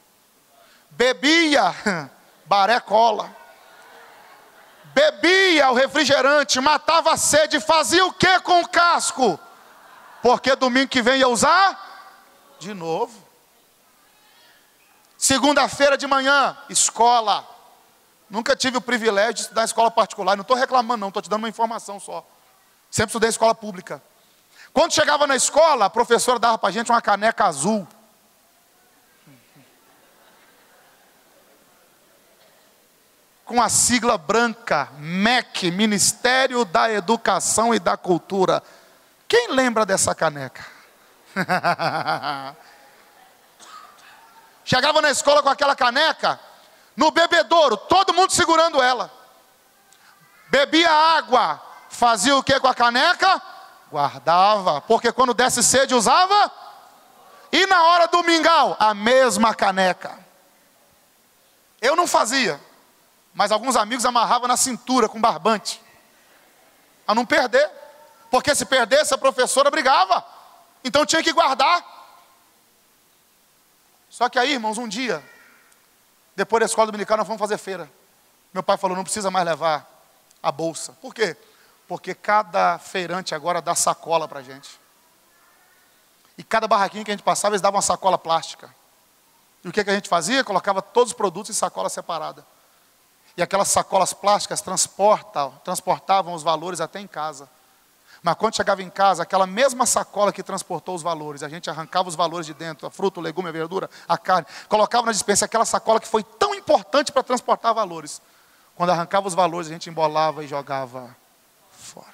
[0.89, 1.75] Bebia
[2.45, 3.35] baré cola.
[4.93, 9.39] Bebia o refrigerante, matava a sede, fazia o que com o casco?
[10.21, 13.23] Porque domingo que vem ia usar de novo.
[15.17, 17.47] Segunda-feira de manhã, escola.
[18.29, 20.35] Nunca tive o privilégio de estudar escola particular.
[20.35, 22.25] Não estou reclamando, não, estou te dando uma informação só.
[22.89, 24.01] Sempre estudei escola pública.
[24.73, 27.87] Quando chegava na escola, a professora dava para a gente uma caneca azul.
[33.45, 38.63] Com a sigla branca, MEC, Ministério da Educação e da Cultura.
[39.27, 40.65] Quem lembra dessa caneca?
[44.63, 46.39] Chegava na escola com aquela caneca,
[46.95, 49.11] no bebedouro, todo mundo segurando ela.
[50.49, 53.41] Bebia água, fazia o que com a caneca?
[53.91, 56.51] Guardava, porque quando desse sede usava.
[57.51, 60.17] E na hora do mingau, a mesma caneca.
[61.81, 62.59] Eu não fazia
[63.33, 65.81] mas alguns amigos amarravam na cintura com barbante,
[67.07, 67.69] a não perder,
[68.29, 70.25] porque se perdesse a professora brigava,
[70.83, 71.83] então tinha que guardar.
[74.09, 75.23] Só que aí, irmãos, um dia,
[76.35, 77.89] depois da escola dominical, nós fomos fazer feira.
[78.53, 79.89] Meu pai falou: não precisa mais levar
[80.41, 80.93] a bolsa.
[81.01, 81.35] Por quê?
[81.87, 84.79] Porque cada feirante agora dá sacola para a gente.
[86.37, 88.73] E cada barraquinho que a gente passava, eles davam uma sacola plástica.
[89.63, 90.43] E o que, que a gente fazia?
[90.43, 92.45] Colocava todos os produtos em sacola separada.
[93.35, 97.49] E aquelas sacolas plásticas transportavam, os valores até em casa.
[98.21, 102.07] Mas quando chegava em casa, aquela mesma sacola que transportou os valores, a gente arrancava
[102.07, 105.45] os valores de dentro, a fruta, o legume, a verdura, a carne, colocava na dispensa
[105.45, 108.21] aquela sacola que foi tão importante para transportar valores.
[108.75, 111.13] Quando arrancava os valores, a gente embolava e jogava
[111.71, 112.13] fora.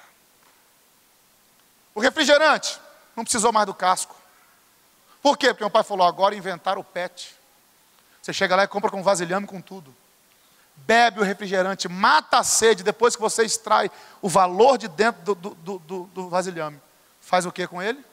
[1.94, 2.80] O refrigerante
[3.14, 4.16] não precisou mais do casco.
[5.22, 5.48] Por quê?
[5.48, 7.36] Porque meu pai falou: agora inventaram o PET.
[8.20, 9.94] Você chega lá e compra com vasilhame com tudo
[10.86, 15.54] bebe o refrigerante, mata a sede, depois que você extrai o valor de dentro do,
[15.54, 16.80] do, do, do vasilhame,
[17.20, 18.04] faz o que com ele?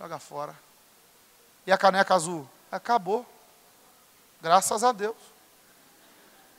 [0.00, 0.54] Joga fora.
[1.66, 2.48] E a caneca azul?
[2.70, 3.26] Acabou.
[4.40, 5.16] Graças a Deus.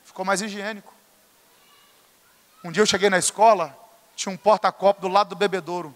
[0.06, 0.94] Ficou mais higiênico.
[2.64, 3.76] Um dia eu cheguei na escola,
[4.16, 5.96] tinha um porta-copo do lado do bebedouro.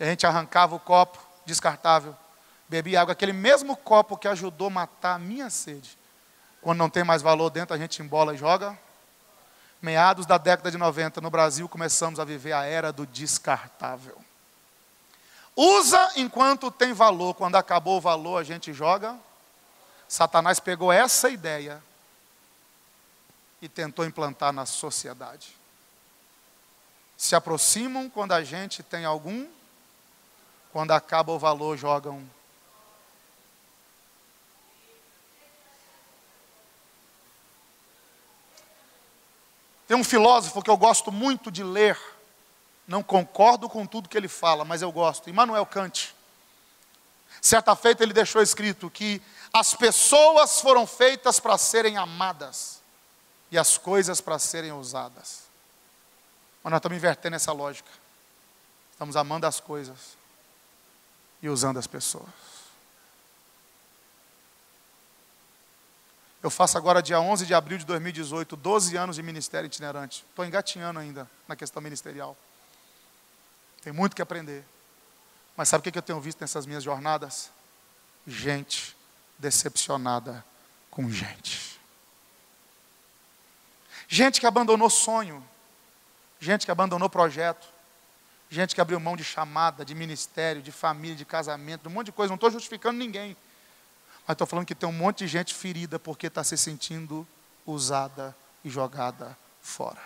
[0.00, 2.16] E a gente arrancava o copo descartável,
[2.68, 5.96] bebia água, aquele mesmo copo que ajudou a matar a minha sede.
[6.66, 8.76] Quando não tem mais valor dentro, a gente embola e joga.
[9.80, 14.20] Meados da década de 90, no Brasil, começamos a viver a era do descartável.
[15.54, 19.16] Usa enquanto tem valor, quando acabou o valor, a gente joga.
[20.08, 21.80] Satanás pegou essa ideia
[23.62, 25.56] e tentou implantar na sociedade.
[27.16, 29.46] Se aproximam quando a gente tem algum,
[30.72, 32.28] quando acaba o valor, jogam.
[39.86, 41.98] Tem um filósofo que eu gosto muito de ler,
[42.86, 46.14] não concordo com tudo que ele fala, mas eu gosto, Immanuel Kant.
[47.40, 49.22] Certa feita ele deixou escrito que
[49.52, 52.82] as pessoas foram feitas para serem amadas
[53.50, 55.42] e as coisas para serem usadas.
[56.62, 57.90] Mas nós estamos invertendo essa lógica.
[58.92, 60.16] Estamos amando as coisas
[61.40, 62.55] e usando as pessoas.
[66.42, 70.24] Eu faço agora, dia 11 de abril de 2018, 12 anos de ministério itinerante.
[70.28, 72.36] Estou engatinhando ainda na questão ministerial.
[73.82, 74.64] Tem muito que aprender.
[75.56, 77.50] Mas sabe o que eu tenho visto nessas minhas jornadas?
[78.26, 78.96] Gente
[79.38, 80.44] decepcionada
[80.90, 81.80] com gente.
[84.08, 85.42] Gente que abandonou sonho,
[86.38, 87.66] gente que abandonou projeto,
[88.48, 92.06] gente que abriu mão de chamada, de ministério, de família, de casamento, de um monte
[92.06, 92.30] de coisa.
[92.30, 93.36] Não estou justificando ninguém,
[94.26, 97.26] mas estou falando que tem um monte de gente ferida porque está se sentindo
[97.64, 100.00] usada e jogada fora.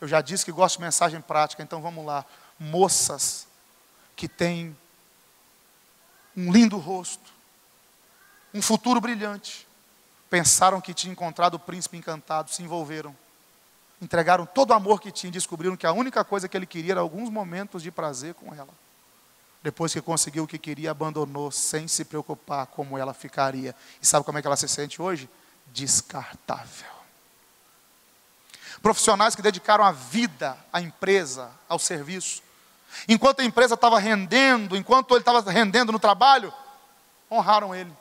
[0.00, 2.24] Eu já disse que gosto de mensagem prática, então vamos lá.
[2.58, 3.46] Moças
[4.16, 4.76] que têm
[6.36, 7.32] um lindo rosto,
[8.54, 9.66] um futuro brilhante.
[10.30, 13.14] Pensaram que tinham encontrado o príncipe encantado, se envolveram.
[14.00, 17.00] Entregaram todo o amor que tinham descobriram que a única coisa que ele queria era
[17.00, 18.68] alguns momentos de prazer com ela.
[19.68, 23.76] Depois que conseguiu o que queria, abandonou sem se preocupar como ela ficaria.
[24.00, 25.28] E sabe como é que ela se sente hoje?
[25.66, 26.90] Descartável.
[28.80, 32.42] Profissionais que dedicaram a vida à empresa, ao serviço.
[33.06, 36.50] Enquanto a empresa estava rendendo, enquanto ele estava rendendo no trabalho,
[37.30, 37.94] honraram ele.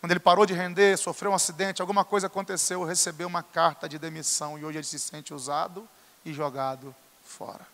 [0.00, 3.98] Quando ele parou de render, sofreu um acidente, alguma coisa aconteceu, recebeu uma carta de
[3.98, 5.88] demissão e hoje ele se sente usado
[6.24, 7.66] e jogado fora.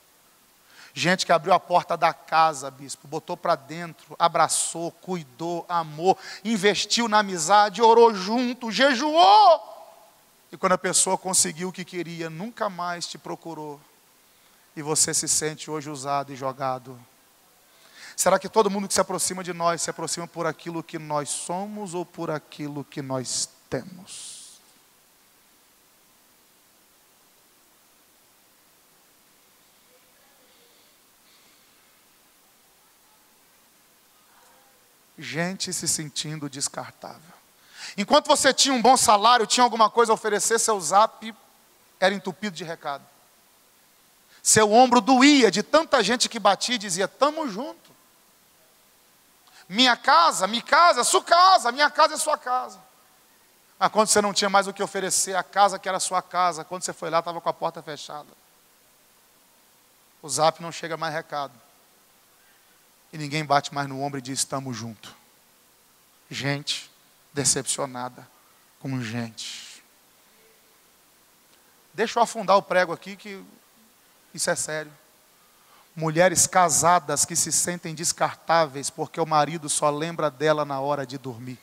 [0.95, 7.09] Gente que abriu a porta da casa, bispo, botou para dentro, abraçou, cuidou, amou, investiu
[7.09, 9.69] na amizade, orou junto, jejuou.
[10.51, 13.81] E quando a pessoa conseguiu o que queria, nunca mais te procurou.
[14.77, 16.99] E você se sente hoje usado e jogado
[18.17, 21.29] Será que todo mundo que se aproxima de nós se aproxima por aquilo que nós
[21.29, 24.42] somos ou por aquilo que nós temos?
[35.23, 37.21] Gente se sentindo descartável.
[37.97, 41.33] Enquanto você tinha um bom salário, tinha alguma coisa a oferecer, seu zap
[42.01, 43.05] era entupido de recado.
[44.43, 47.93] Seu ombro doía de tanta gente que batia e dizia: Tamo junto.
[49.69, 52.81] Minha casa, minha casa, sua casa, minha casa é sua casa.
[53.79, 56.65] Mas quando você não tinha mais o que oferecer, a casa que era sua casa,
[56.65, 58.29] quando você foi lá, estava com a porta fechada.
[60.21, 61.55] O zap não chega mais recado.
[63.13, 65.13] E ninguém bate mais no ombro e diz: estamos juntos.
[66.31, 66.91] Gente
[67.33, 68.27] decepcionada
[68.81, 69.83] com gente.
[71.95, 73.43] Deixa eu afundar o prego aqui, que
[74.33, 74.91] isso é sério.
[75.95, 81.19] Mulheres casadas que se sentem descartáveis porque o marido só lembra dela na hora de
[81.19, 81.59] dormir.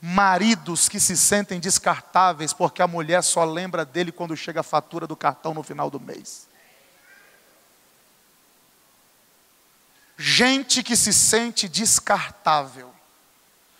[0.00, 5.06] Maridos que se sentem descartáveis porque a mulher só lembra dele quando chega a fatura
[5.06, 6.46] do cartão no final do mês.
[10.16, 12.92] Gente que se sente descartável.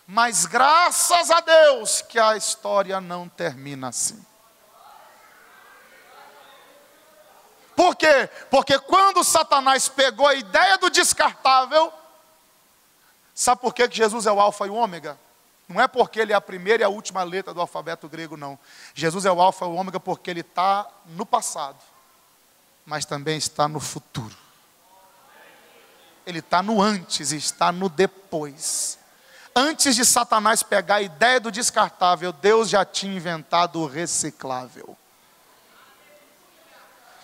[0.06, 4.24] Mas graças a Deus que a história não termina assim.
[7.74, 8.30] Por quê?
[8.50, 11.92] Porque quando Satanás pegou a ideia do descartável,
[13.34, 15.18] sabe por que Jesus é o Alfa e o Ômega?
[15.68, 18.58] Não é porque ele é a primeira e a última letra do alfabeto grego, não.
[18.94, 21.78] Jesus é o Alfa e o Ômega porque ele está no passado,
[22.86, 24.45] mas também está no futuro.
[26.26, 28.98] Ele está no antes está no depois.
[29.54, 34.96] Antes de Satanás pegar a ideia do descartável, Deus já tinha inventado o reciclável.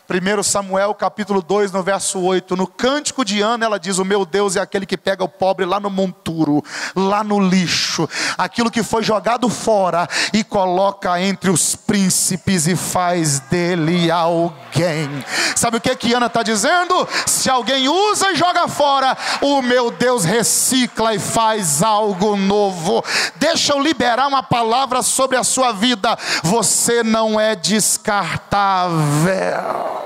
[0.08, 4.26] 1 Samuel capítulo 2, no verso 8, no cântico de Ana, ela diz: O meu
[4.26, 6.62] Deus é aquele que pega o pobre lá no monturo,
[6.94, 13.40] lá no lixo, aquilo que foi jogado fora e coloca entre os príncipes e faz
[13.40, 15.24] dele alguém.
[15.54, 17.08] Sabe o que, que Ana está dizendo?
[17.26, 23.04] Se alguém usa e joga fora, o meu Deus recicla e faz algo novo.
[23.36, 26.18] Deixa eu liberar uma palavra sobre a sua vida.
[26.42, 30.01] Você não é descartável.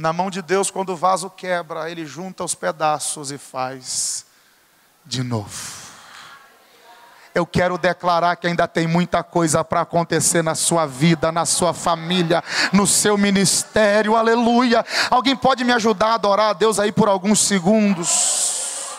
[0.00, 4.24] Na mão de Deus, quando o vaso quebra, ele junta os pedaços e faz
[5.04, 5.78] de novo.
[7.34, 11.74] Eu quero declarar que ainda tem muita coisa para acontecer na sua vida, na sua
[11.74, 12.42] família,
[12.72, 14.82] no seu ministério, aleluia.
[15.10, 18.96] Alguém pode me ajudar a adorar a Deus aí por alguns segundos?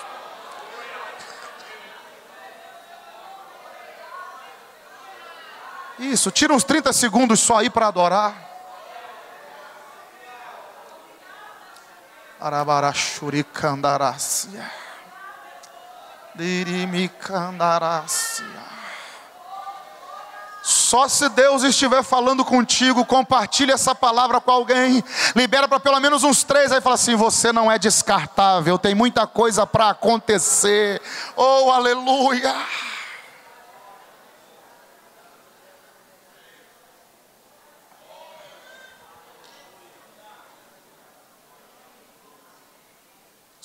[5.98, 8.51] Isso, tira uns 30 segundos só aí para adorar.
[12.42, 14.70] Arabarachuricandarácia.
[20.64, 25.04] Só se Deus estiver falando contigo, compartilhe essa palavra com alguém,
[25.36, 29.28] libera para pelo menos uns três, aí fala assim: você não é descartável, tem muita
[29.28, 31.00] coisa para acontecer.
[31.36, 32.56] Oh, aleluia!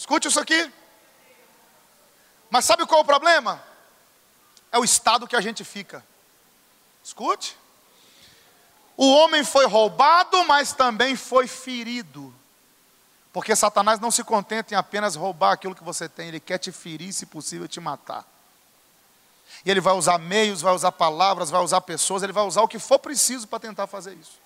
[0.06, 0.72] Escute isso aqui.
[2.48, 3.60] Mas sabe qual é o problema?
[4.70, 6.06] É o estado que a gente fica.
[7.02, 7.58] Escute.
[8.96, 12.32] O homem foi roubado, mas também foi ferido.
[13.32, 16.70] Porque Satanás não se contenta em apenas roubar aquilo que você tem, ele quer te
[16.70, 18.24] ferir, se possível, te matar.
[19.64, 22.68] E ele vai usar meios, vai usar palavras, vai usar pessoas, ele vai usar o
[22.68, 24.38] que for preciso para tentar fazer isso.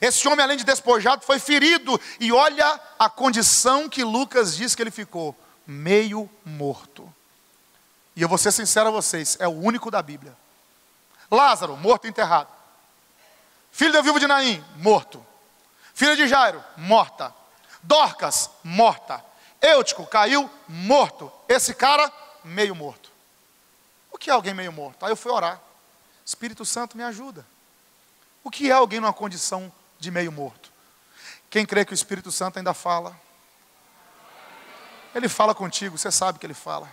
[0.00, 4.82] Esse homem, além de despojado, foi ferido, e olha a condição que Lucas diz que
[4.82, 5.34] ele ficou:
[5.66, 7.12] meio morto.
[8.14, 10.36] E eu vou ser sincero a vocês, é o único da Bíblia.
[11.30, 12.48] Lázaro, morto e enterrado.
[13.70, 15.24] Filho da viúva de Naim, morto.
[15.94, 17.34] Filha de Jairo, morta.
[17.82, 19.24] Dorcas, morta.
[19.60, 21.30] Eutico caiu, morto.
[21.48, 22.12] Esse cara,
[22.44, 23.10] meio morto.
[24.10, 25.04] O que é alguém meio morto?
[25.04, 25.60] Aí eu fui orar.
[26.24, 27.46] Espírito Santo me ajuda.
[28.42, 30.72] O que é alguém numa condição de meio morto?
[31.50, 33.18] Quem crê que o Espírito Santo ainda fala?
[35.14, 36.92] Ele fala contigo, você sabe que ele fala.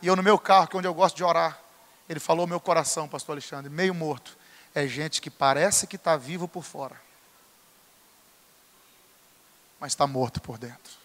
[0.00, 1.58] E eu no meu carro, que é onde eu gosto de orar,
[2.08, 4.36] ele falou meu coração, pastor Alexandre, meio morto.
[4.74, 7.00] É gente que parece que está vivo por fora,
[9.80, 11.00] mas está morto por dentro.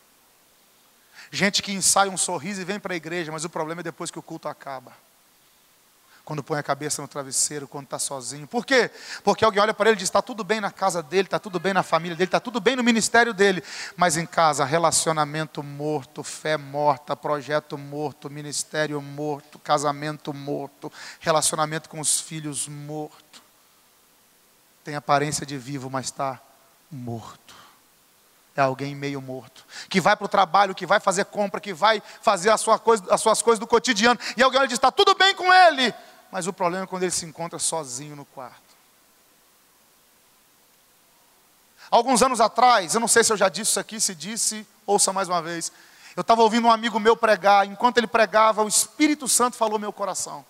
[1.31, 4.11] Gente que ensaia um sorriso e vem para a igreja, mas o problema é depois
[4.11, 4.93] que o culto acaba
[6.25, 8.47] quando põe a cabeça no travesseiro, quando está sozinho.
[8.47, 8.89] Por quê?
[9.23, 11.59] Porque alguém olha para ele e diz: está tudo bem na casa dele, está tudo
[11.59, 13.63] bem na família dele, está tudo bem no ministério dele,
[13.95, 21.99] mas em casa, relacionamento morto, fé morta, projeto morto, ministério morto, casamento morto, relacionamento com
[21.99, 23.43] os filhos morto.
[24.83, 26.41] Tem aparência de vivo, mas está
[26.91, 27.55] morto.
[28.55, 29.65] É alguém meio morto.
[29.89, 33.03] Que vai para o trabalho, que vai fazer compra, que vai fazer a sua coisa,
[33.13, 34.19] as suas coisas do cotidiano.
[34.37, 35.93] E alguém olha e diz: está tudo bem com ele,
[36.35, 38.75] mas o problema é quando ele se encontra sozinho no quarto.
[41.89, 45.13] Alguns anos atrás, eu não sei se eu já disse isso aqui, se disse, ouça
[45.13, 45.71] mais uma vez.
[46.13, 49.93] Eu estava ouvindo um amigo meu pregar, enquanto ele pregava, o Espírito Santo falou meu
[49.93, 50.45] coração.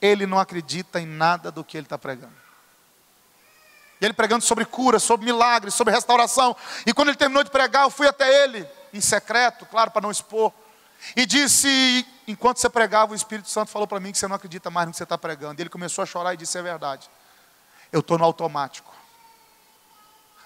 [0.00, 2.36] Ele não acredita em nada do que ele está pregando.
[4.00, 6.54] E ele pregando sobre cura, sobre milagres, sobre restauração.
[6.86, 8.64] E quando ele terminou de pregar, eu fui até ele,
[8.94, 10.52] em secreto, claro, para não expor.
[11.16, 14.70] E disse: enquanto você pregava, o Espírito Santo falou para mim que você não acredita
[14.70, 15.60] mais no que você está pregando.
[15.60, 17.08] Ele começou a chorar e disse: É verdade.
[17.92, 18.94] Eu estou no automático.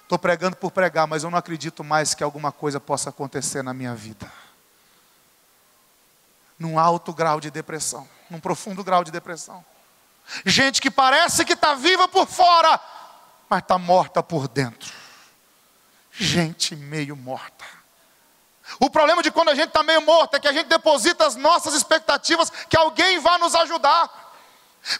[0.03, 3.73] Estou pregando por pregar, mas eu não acredito mais que alguma coisa possa acontecer na
[3.73, 4.31] minha vida.
[6.59, 9.65] Num alto grau de depressão, num profundo grau de depressão.
[10.45, 12.81] Gente que parece que está viva por fora,
[13.49, 14.93] mas está morta por dentro.
[16.11, 17.65] Gente meio morta.
[18.79, 21.37] O problema de quando a gente está meio morto é que a gente deposita as
[21.37, 24.21] nossas expectativas que alguém vai nos ajudar.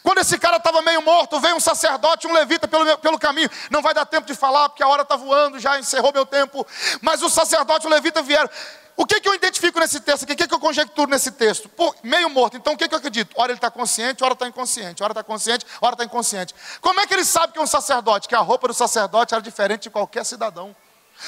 [0.03, 3.49] Quando esse cara estava meio morto, veio um sacerdote, um levita pelo, pelo caminho.
[3.69, 6.65] Não vai dar tempo de falar, porque a hora está voando, já encerrou meu tempo.
[7.01, 8.49] Mas o sacerdote e o levita vieram.
[8.95, 10.33] O que, que eu identifico nesse texto aqui?
[10.33, 11.67] O que, que eu conjecturo nesse texto?
[11.69, 13.33] Pô, meio morto, então o que, que eu acredito?
[13.35, 16.53] Ora ele está consciente, ora está inconsciente, ora está consciente, ora está inconsciente.
[16.79, 18.27] Como é que ele sabe que é um sacerdote?
[18.27, 20.75] Que a roupa do sacerdote era diferente de qualquer cidadão.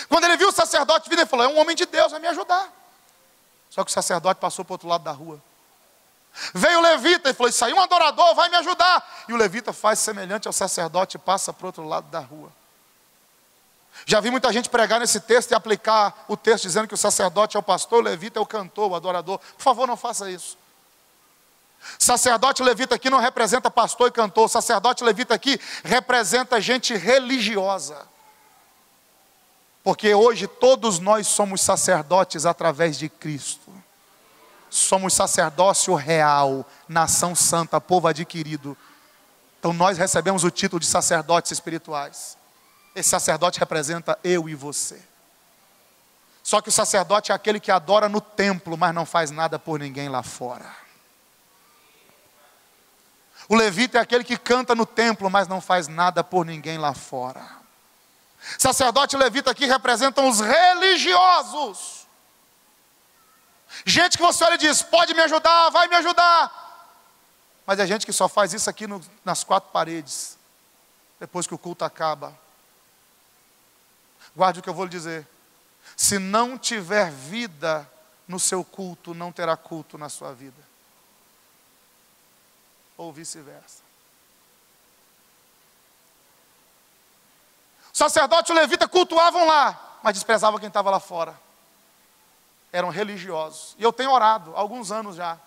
[0.09, 2.27] Quando ele viu o sacerdote vindo, ele falou: É um homem de Deus, vai me
[2.27, 2.71] ajudar.
[3.69, 5.41] Só que o sacerdote passou para o outro lado da rua.
[6.53, 9.25] Veio o levita e falou: Isso aí, um adorador, vai me ajudar.
[9.27, 12.51] E o levita faz semelhante ao sacerdote e passa para o outro lado da rua.
[14.05, 17.55] Já vi muita gente pregar nesse texto e aplicar o texto dizendo que o sacerdote
[17.55, 19.37] é o pastor, o levita é o cantor, o adorador.
[19.37, 20.57] Por favor, não faça isso.
[21.99, 24.49] Sacerdote levita aqui não representa pastor e cantor.
[24.49, 28.12] Sacerdote levita aqui representa gente religiosa.
[29.83, 33.71] Porque hoje todos nós somos sacerdotes através de Cristo.
[34.69, 38.77] Somos sacerdócio real, nação santa, povo adquirido.
[39.59, 42.37] Então nós recebemos o título de sacerdotes espirituais.
[42.95, 45.01] Esse sacerdote representa eu e você.
[46.41, 49.79] Só que o sacerdote é aquele que adora no templo, mas não faz nada por
[49.79, 50.83] ninguém lá fora.
[53.49, 56.93] O levita é aquele que canta no templo, mas não faz nada por ninguém lá
[56.93, 57.62] fora.
[58.57, 62.05] Sacerdote e levita aqui representam os religiosos.
[63.85, 66.61] Gente que você olha e diz: pode me ajudar, vai me ajudar.
[67.65, 70.37] Mas é gente que só faz isso aqui no, nas quatro paredes,
[71.19, 72.37] depois que o culto acaba.
[74.35, 75.27] Guarde o que eu vou lhe dizer.
[75.95, 77.89] Se não tiver vida
[78.27, 80.61] no seu culto, não terá culto na sua vida.
[82.97, 83.82] Ou vice-versa.
[87.93, 91.39] Sacerdote e levita cultuavam lá, mas desprezavam quem estava lá fora.
[92.71, 93.75] Eram religiosos.
[93.77, 95.37] E eu tenho orado há alguns anos já.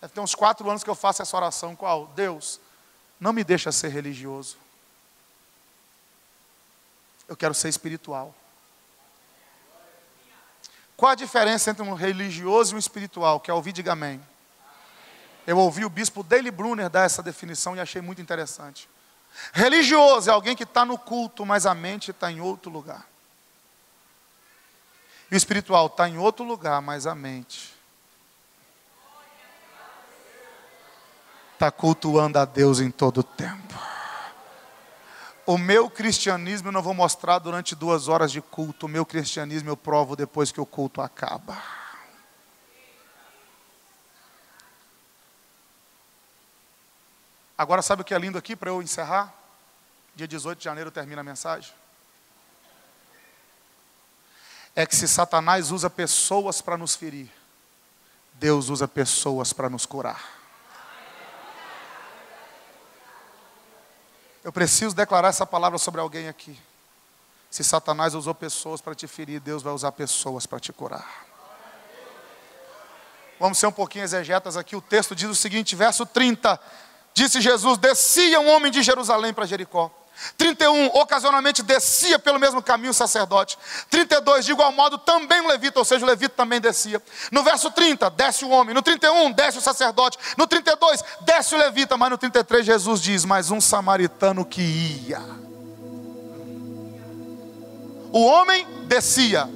[0.00, 1.74] Deve ter uns quatro anos que eu faço essa oração.
[1.74, 2.06] Qual?
[2.14, 2.60] Deus,
[3.18, 4.56] não me deixa ser religioso.
[7.26, 8.32] Eu quero ser espiritual.
[10.96, 13.40] Qual a diferença entre um religioso e um espiritual?
[13.40, 13.72] Quer ouvir?
[13.72, 14.24] Diga amém.
[15.46, 18.88] Eu ouvi o bispo Dale Brunner dar essa definição e achei muito interessante.
[19.52, 23.06] Religioso é alguém que está no culto, mas a mente está em outro lugar.
[25.30, 27.74] E o espiritual está em outro lugar, mas a mente
[31.54, 33.74] está cultuando a Deus em todo o tempo.
[35.46, 38.86] O meu cristianismo eu não vou mostrar durante duas horas de culto.
[38.86, 41.56] O meu cristianismo eu provo depois que o culto acaba.
[47.58, 49.32] Agora, sabe o que é lindo aqui para eu encerrar?
[50.14, 51.72] Dia 18 de janeiro termina a mensagem.
[54.74, 57.30] É que se Satanás usa pessoas para nos ferir,
[58.34, 60.22] Deus usa pessoas para nos curar.
[64.44, 66.56] Eu preciso declarar essa palavra sobre alguém aqui.
[67.50, 71.26] Se Satanás usou pessoas para te ferir, Deus vai usar pessoas para te curar.
[73.40, 74.76] Vamos ser um pouquinho exegetas aqui.
[74.76, 76.60] O texto diz o seguinte, verso 30.
[77.16, 79.90] Disse Jesus: Descia um homem de Jerusalém para Jericó.
[80.36, 83.56] 31, ocasionalmente descia pelo mesmo caminho o sacerdote.
[83.88, 87.02] 32, de igual modo, também o levita, ou seja, o levita também descia.
[87.32, 88.74] No verso 30, desce o homem.
[88.74, 90.18] No 31, desce o sacerdote.
[90.36, 91.96] No 32, desce o levita.
[91.96, 95.22] Mas no 33, Jesus diz: Mas um samaritano que ia.
[98.12, 99.48] O homem descia.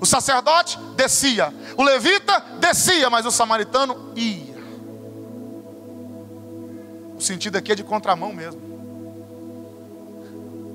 [0.00, 1.54] O sacerdote descia.
[1.76, 4.53] O levita descia, mas o samaritano ia.
[7.24, 8.60] Sentido aqui é de contramão mesmo.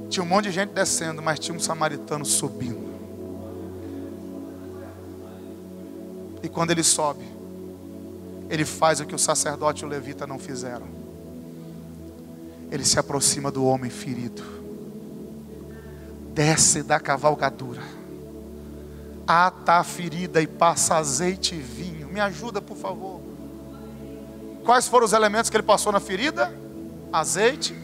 [0.09, 2.89] Tinha um monte de gente descendo, mas tinha um samaritano subindo.
[6.41, 7.23] E quando ele sobe,
[8.49, 10.87] ele faz o que o sacerdote e o levita não fizeram.
[12.71, 14.41] Ele se aproxima do homem ferido,
[16.33, 17.83] desce da cavalgadura,
[19.27, 22.07] ata a ferida e passa azeite e vinho.
[22.07, 23.28] Me ajuda, por favor.
[24.69, 26.53] Quais foram os elementos que ele passou na ferida?
[27.11, 27.75] Azeite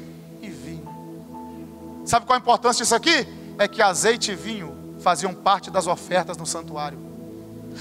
[2.06, 3.28] Sabe qual a importância disso aqui?
[3.58, 7.00] É que azeite e vinho faziam parte das ofertas no santuário.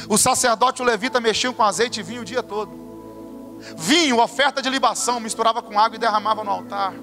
[0.09, 2.73] O sacerdote e o levita mexiam com azeite e vinho o dia todo.
[3.77, 6.95] Vinho, oferta de libação, misturava com água e derramava no altar.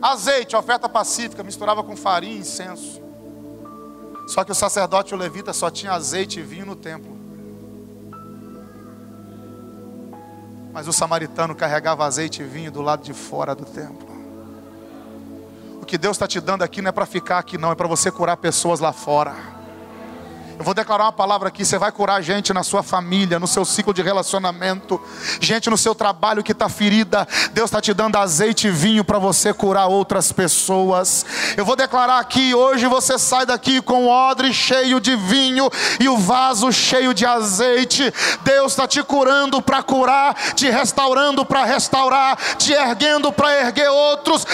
[0.00, 3.02] Azeite, oferta pacífica, misturava com farinha e incenso.
[4.26, 7.25] Só que o sacerdote e o levita só tinha azeite e vinho no templo.
[10.76, 14.06] Mas o samaritano carregava azeite e vinho do lado de fora do templo.
[15.80, 17.88] O que Deus está te dando aqui não é para ficar aqui, não, é para
[17.88, 19.55] você curar pessoas lá fora.
[20.58, 23.62] Eu vou declarar uma palavra aqui: você vai curar gente na sua família, no seu
[23.62, 24.98] ciclo de relacionamento,
[25.38, 27.28] gente no seu trabalho que está ferida.
[27.52, 31.26] Deus está te dando azeite e vinho para você curar outras pessoas.
[31.58, 36.08] Eu vou declarar aqui: hoje você sai daqui com o odre cheio de vinho e
[36.08, 38.12] o vaso cheio de azeite.
[38.42, 44.46] Deus está te curando para curar, te restaurando para restaurar, te erguendo para erguer outros.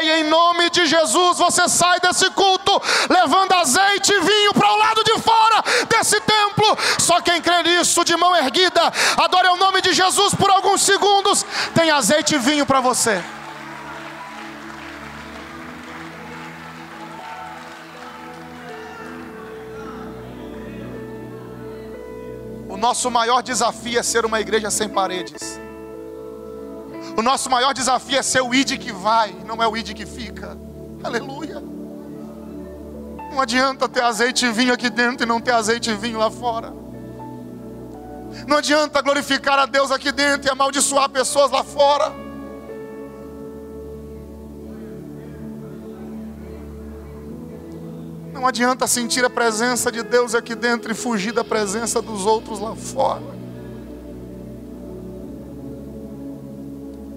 [0.00, 2.80] Ei, em nome de Jesus, você sai desse culto
[3.10, 6.76] levando azeite e vinho para o lado de fora fora desse templo.
[6.98, 8.80] Só quem crê nisso, de mão erguida,
[9.16, 11.44] adore o nome de Jesus por alguns segundos,
[11.74, 13.22] tem azeite e vinho para você.
[22.68, 25.60] O nosso maior desafio é ser uma igreja sem paredes.
[27.16, 30.06] O nosso maior desafio é ser o id que vai, não é o id que
[30.06, 30.56] fica.
[31.02, 31.69] Aleluia.
[33.30, 36.30] Não adianta ter azeite e vinho aqui dentro e não ter azeite e vinho lá
[36.30, 36.72] fora.
[38.46, 42.12] Não adianta glorificar a Deus aqui dentro e amaldiçoar pessoas lá fora.
[48.32, 52.58] Não adianta sentir a presença de Deus aqui dentro e fugir da presença dos outros
[52.58, 53.22] lá fora.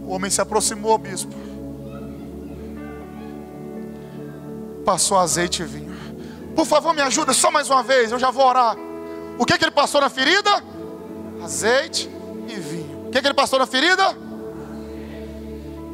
[0.04, 1.34] O homem se aproximou, bispo.
[4.84, 5.93] Passou azeite e vinho.
[6.56, 8.76] Por favor, me ajuda só mais uma vez, eu já vou orar.
[9.38, 10.64] O que, que ele passou na ferida?
[11.44, 12.10] Azeite
[12.48, 13.08] e vinho.
[13.08, 14.16] O que, que ele passou na ferida?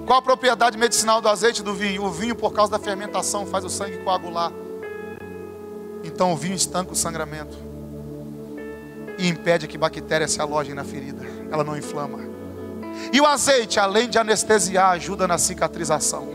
[0.05, 2.03] Qual a propriedade medicinal do azeite e do vinho?
[2.03, 4.51] O vinho, por causa da fermentação, faz o sangue coagular.
[6.03, 7.57] Então o vinho estanca o sangramento
[9.18, 11.24] e impede que bactérias se alojem na ferida.
[11.51, 12.20] Ela não inflama.
[13.14, 16.28] E o azeite, além de anestesiar, ajuda na cicatrização.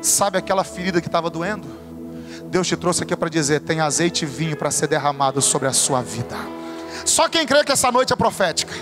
[0.00, 1.81] Sabe aquela ferida que estava doendo?
[2.52, 5.72] Deus te trouxe aqui para dizer: tem azeite e vinho para ser derramado sobre a
[5.72, 6.36] sua vida.
[7.02, 8.74] Só quem crê que essa noite é profética.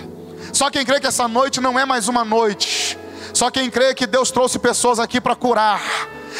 [0.52, 2.98] Só quem crê que essa noite não é mais uma noite.
[3.32, 5.80] Só quem crê que Deus trouxe pessoas aqui para curar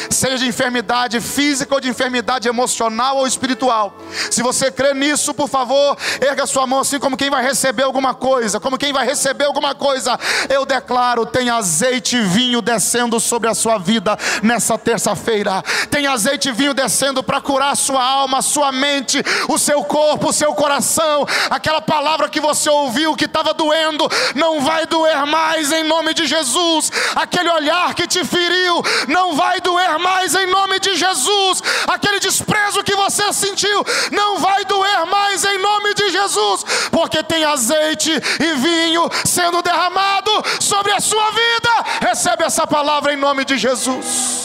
[0.09, 3.95] seja de enfermidade física ou de enfermidade emocional ou espiritual.
[4.29, 8.13] Se você crê nisso, por favor, erga sua mão assim como quem vai receber alguma
[8.13, 10.19] coisa, como quem vai receber alguma coisa.
[10.49, 15.63] Eu declaro: tem azeite e vinho descendo sobre a sua vida nessa terça-feira.
[15.89, 19.83] Tem azeite e vinho descendo para curar a sua alma, a sua mente, o seu
[19.83, 21.25] corpo, o seu coração.
[21.49, 26.25] Aquela palavra que você ouviu que estava doendo, não vai doer mais em nome de
[26.25, 26.91] Jesus.
[27.15, 31.61] Aquele olhar que te feriu, não vai doer doer mais em nome de Jesus.
[31.87, 37.43] Aquele desprezo que você sentiu não vai doer mais em nome de Jesus, porque tem
[37.43, 41.69] azeite e vinho sendo derramado sobre a sua vida.
[42.01, 44.39] Recebe essa palavra em nome de Jesus.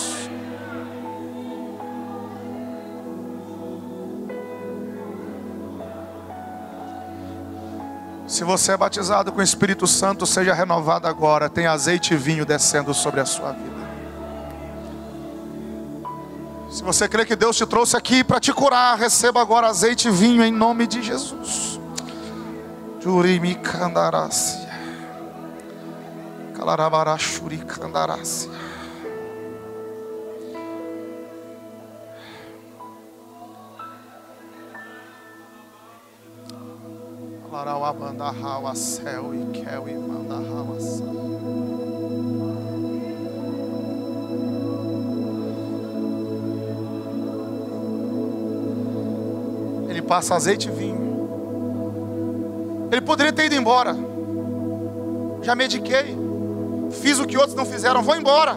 [8.27, 11.49] Se você é batizado com o Espírito Santo, seja renovado agora.
[11.49, 13.76] Tem azeite e vinho descendo sobre a sua vida.
[16.77, 20.11] Se você crê que Deus te trouxe aqui para te curar, receba agora azeite e
[20.11, 21.81] vinho em nome de Jesus.
[23.01, 24.69] Jurimi candarácia.
[26.55, 28.51] Calarabarachuri candarácia.
[37.49, 41.76] Alarau abandarrau a céu e quel e mandarrau a céu.
[50.03, 51.07] Passa azeite e vinho.
[52.91, 53.97] Ele poderia ter ido embora.
[55.43, 56.17] Já mediquei.
[56.91, 58.57] Fiz o que outros não fizeram, vou embora.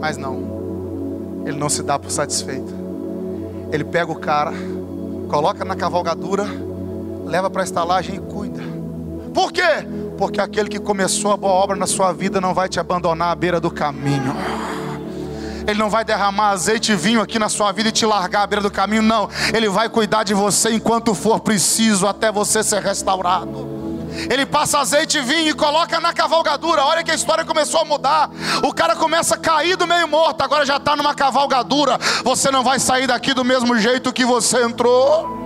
[0.00, 1.42] Mas não.
[1.46, 2.74] Ele não se dá por satisfeito.
[3.72, 4.52] Ele pega o cara,
[5.28, 6.46] coloca na cavalgadura,
[7.24, 8.62] leva para a estalagem e cuida.
[9.32, 9.86] Por quê?
[10.16, 13.34] Porque aquele que começou a boa obra na sua vida não vai te abandonar à
[13.34, 14.34] beira do caminho.
[15.66, 18.46] Ele não vai derramar azeite e vinho aqui na sua vida e te largar à
[18.46, 19.28] beira do caminho, não.
[19.52, 23.74] Ele vai cuidar de você enquanto for preciso, até você ser restaurado.
[24.30, 26.84] Ele passa azeite e vinho e coloca na cavalgadura.
[26.84, 28.30] Olha que a história começou a mudar.
[28.62, 31.98] O cara começa a cair do meio morto, agora já está numa cavalgadura.
[32.22, 35.44] Você não vai sair daqui do mesmo jeito que você entrou.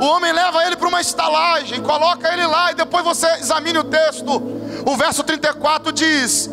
[0.00, 3.84] O homem leva ele para uma estalagem, coloca ele lá e depois você examine o
[3.84, 4.42] texto.
[4.84, 6.50] O verso 34 diz: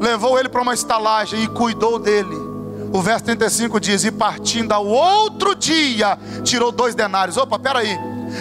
[0.00, 2.36] levou ele para uma estalagem e cuidou dele.
[2.92, 7.36] O verso 35 diz: E partindo ao outro dia, tirou dois denários.
[7.36, 7.98] Opa, peraí.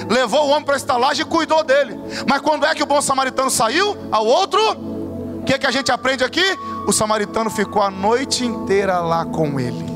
[0.10, 2.00] Levou o homem para a estalagem e cuidou dele.
[2.28, 3.98] Mas quando é que o bom samaritano saiu?
[4.12, 4.60] Ao outro,
[5.40, 6.44] o que, é que a gente aprende aqui?
[6.88, 9.96] O samaritano ficou a noite inteira lá com ele.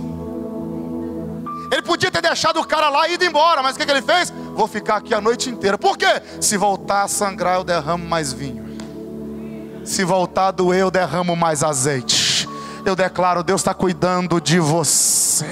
[1.72, 4.02] Ele podia ter deixado o cara lá e ido embora, mas o que, que ele
[4.02, 4.34] fez?
[4.56, 5.78] Vou ficar aqui a noite inteira.
[5.78, 6.22] Por quê?
[6.42, 8.69] Se voltar a sangrar, eu derramo mais vinho.
[9.90, 12.48] Se voltar doer, eu derramo mais azeite.
[12.86, 15.48] Eu declaro: Deus está cuidando de você.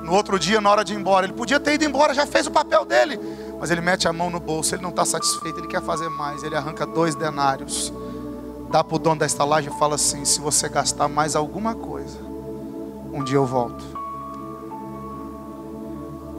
[0.00, 2.46] No outro dia, na hora de ir embora, ele podia ter ido embora, já fez
[2.46, 3.18] o papel dele.
[3.58, 6.44] Mas ele mete a mão no bolso, ele não está satisfeito, ele quer fazer mais.
[6.44, 7.92] Ele arranca dois denários,
[8.70, 12.20] dá para o dono da estalagem e fala assim: se você gastar mais alguma coisa,
[13.12, 13.84] um dia eu volto.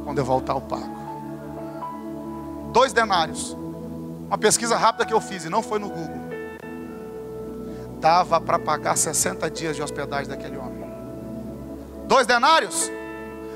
[0.06, 0.97] Quando eu voltar, eu pago.
[2.72, 3.58] Dois denários.
[4.30, 6.30] Uma pesquisa rápida que eu fiz e não foi no Google.
[8.00, 10.88] Dava para pagar 60 dias de hospedagem daquele homem.
[12.06, 12.92] Dois denários?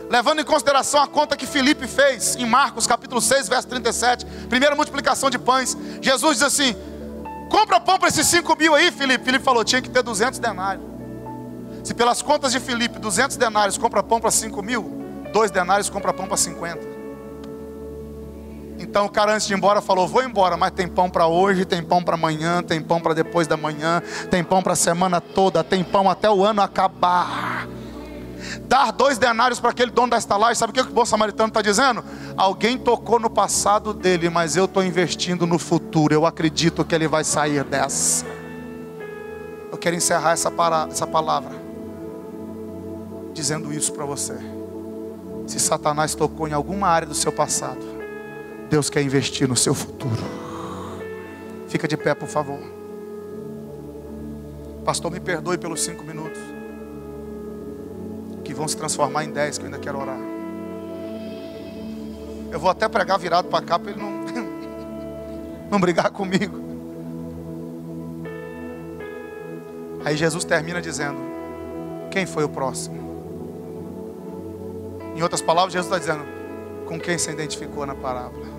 [0.09, 4.75] Levando em consideração a conta que Felipe fez em Marcos capítulo 6, verso 37, primeira
[4.75, 5.77] multiplicação de pães.
[6.01, 6.75] Jesus diz assim:
[7.51, 9.23] compra pão para esses 5 mil aí, Felipe.
[9.23, 10.83] Felipe falou: tinha que ter 200 denários.
[11.83, 16.11] Se pelas contas de Felipe, 200 denários compra pão para 5 mil, dois denários compra
[16.11, 16.92] pão para 50.
[18.83, 21.65] Então o cara antes de ir embora falou: Vou embora, mas tem pão para hoje,
[21.65, 25.21] tem pão para amanhã, tem pão para depois da manhã, tem pão para a semana
[25.21, 27.67] toda, tem pão até o ano acabar.
[28.67, 31.61] Dar dois denários para aquele dono da estalagem, sabe o que o bom samaritano está
[31.61, 32.03] dizendo?
[32.35, 37.07] Alguém tocou no passado dele, mas eu estou investindo no futuro, eu acredito que ele
[37.07, 38.25] vai sair dessa.
[39.71, 41.63] Eu quero encerrar essa, para, essa palavra
[43.33, 44.35] dizendo isso para você.
[45.47, 47.92] Se Satanás tocou em alguma área do seu passado,
[48.73, 50.23] Deus quer investir no seu futuro.
[51.67, 52.57] Fica de pé, por favor.
[54.83, 56.41] Pastor, me perdoe pelos cinco minutos.
[58.43, 60.17] Que vão se transformar em dez, que eu ainda quero orar.
[62.51, 64.25] Eu vou até pregar virado para cá para ele não,
[65.69, 66.59] não brigar comigo.
[70.03, 71.19] Aí Jesus termina dizendo:
[72.09, 73.03] Quem foi o próximo?
[75.15, 76.27] Em outras palavras, Jesus está dizendo:
[76.87, 78.52] Com quem se identificou na parábola?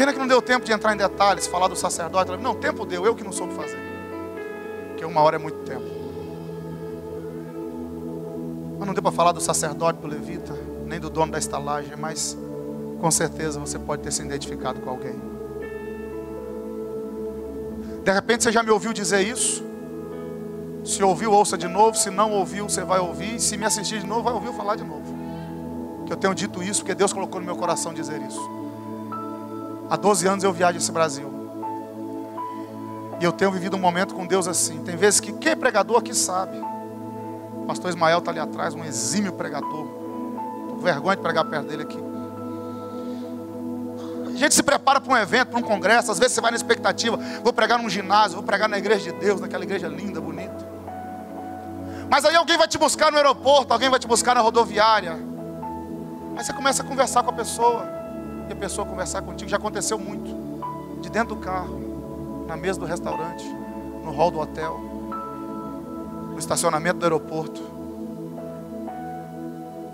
[0.00, 2.34] Pena que não deu tempo de entrar em detalhes, falar do sacerdote.
[2.38, 3.76] Não, tempo deu, eu que não soube fazer.
[4.88, 5.84] Porque uma hora é muito tempo.
[8.78, 12.34] Mas não deu para falar do sacerdote, do levita, nem do dono da estalagem, mas
[12.98, 15.20] com certeza você pode ter se identificado com alguém.
[18.02, 19.62] De repente você já me ouviu dizer isso.
[20.82, 21.94] Se ouviu, ouça de novo.
[21.94, 23.38] Se não ouviu, você vai ouvir.
[23.38, 25.14] Se me assistir de novo, vai ouvir eu falar de novo.
[26.06, 28.59] Que eu tenho dito isso porque Deus colocou no meu coração dizer isso.
[29.90, 31.28] Há 12 anos eu viajo esse Brasil.
[33.20, 34.78] E eu tenho vivido um momento com Deus assim.
[34.84, 36.58] Tem vezes que quem é pregador aqui sabe.
[36.58, 39.86] O pastor Ismael está ali atrás, um exímio pregador.
[40.60, 41.98] Estou com vergonha de pregar perto dele aqui.
[44.26, 46.12] A gente se prepara para um evento, para um congresso.
[46.12, 49.18] Às vezes você vai na expectativa: vou pregar num ginásio, vou pregar na igreja de
[49.18, 50.66] Deus, naquela igreja linda, bonita.
[52.08, 55.18] Mas aí alguém vai te buscar no aeroporto, alguém vai te buscar na rodoviária.
[56.36, 57.99] Aí você começa a conversar com a pessoa
[58.50, 59.48] e a pessoa conversar contigo.
[59.50, 61.00] Já aconteceu muito.
[61.00, 63.44] De dentro do carro, na mesa do restaurante,
[64.04, 64.78] no hall do hotel,
[66.32, 67.62] no estacionamento do aeroporto.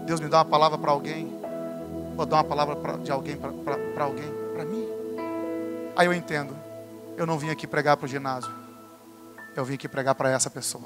[0.04, 1.40] Deus me dá uma palavra para alguém,
[2.16, 4.88] vou dar uma palavra pra, de alguém para alguém, para mim.
[5.96, 6.56] Aí eu entendo.
[7.16, 8.50] Eu não vim aqui pregar para o ginásio.
[9.54, 10.84] Eu vim aqui pregar para essa pessoa.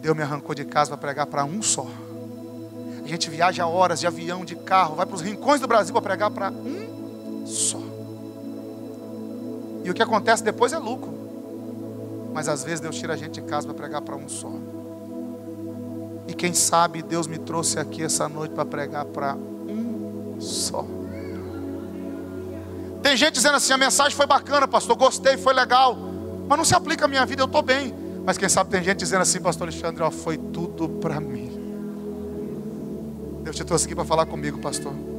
[0.00, 1.86] Deus me arrancou de casa para pregar para um só.
[3.04, 6.02] A gente viaja horas de avião, de carro, vai para os rincões do Brasil para
[6.02, 7.78] pregar para um só.
[9.84, 11.12] E o que acontece depois é lucro.
[12.32, 14.50] Mas às vezes Deus tira a gente de casa para pregar para um só.
[16.26, 20.86] E quem sabe Deus me trouxe aqui essa noite para pregar para um só.
[23.02, 25.94] Tem gente dizendo assim: a mensagem foi bacana, pastor, gostei, foi legal.
[26.48, 27.94] Mas não se aplica à minha vida, eu estou bem.
[28.24, 31.53] Mas quem sabe tem gente dizendo assim, pastor Alexandre, ó, foi tudo para mim.
[33.44, 35.13] Deus te trouxe aqui para falar comigo, pastor.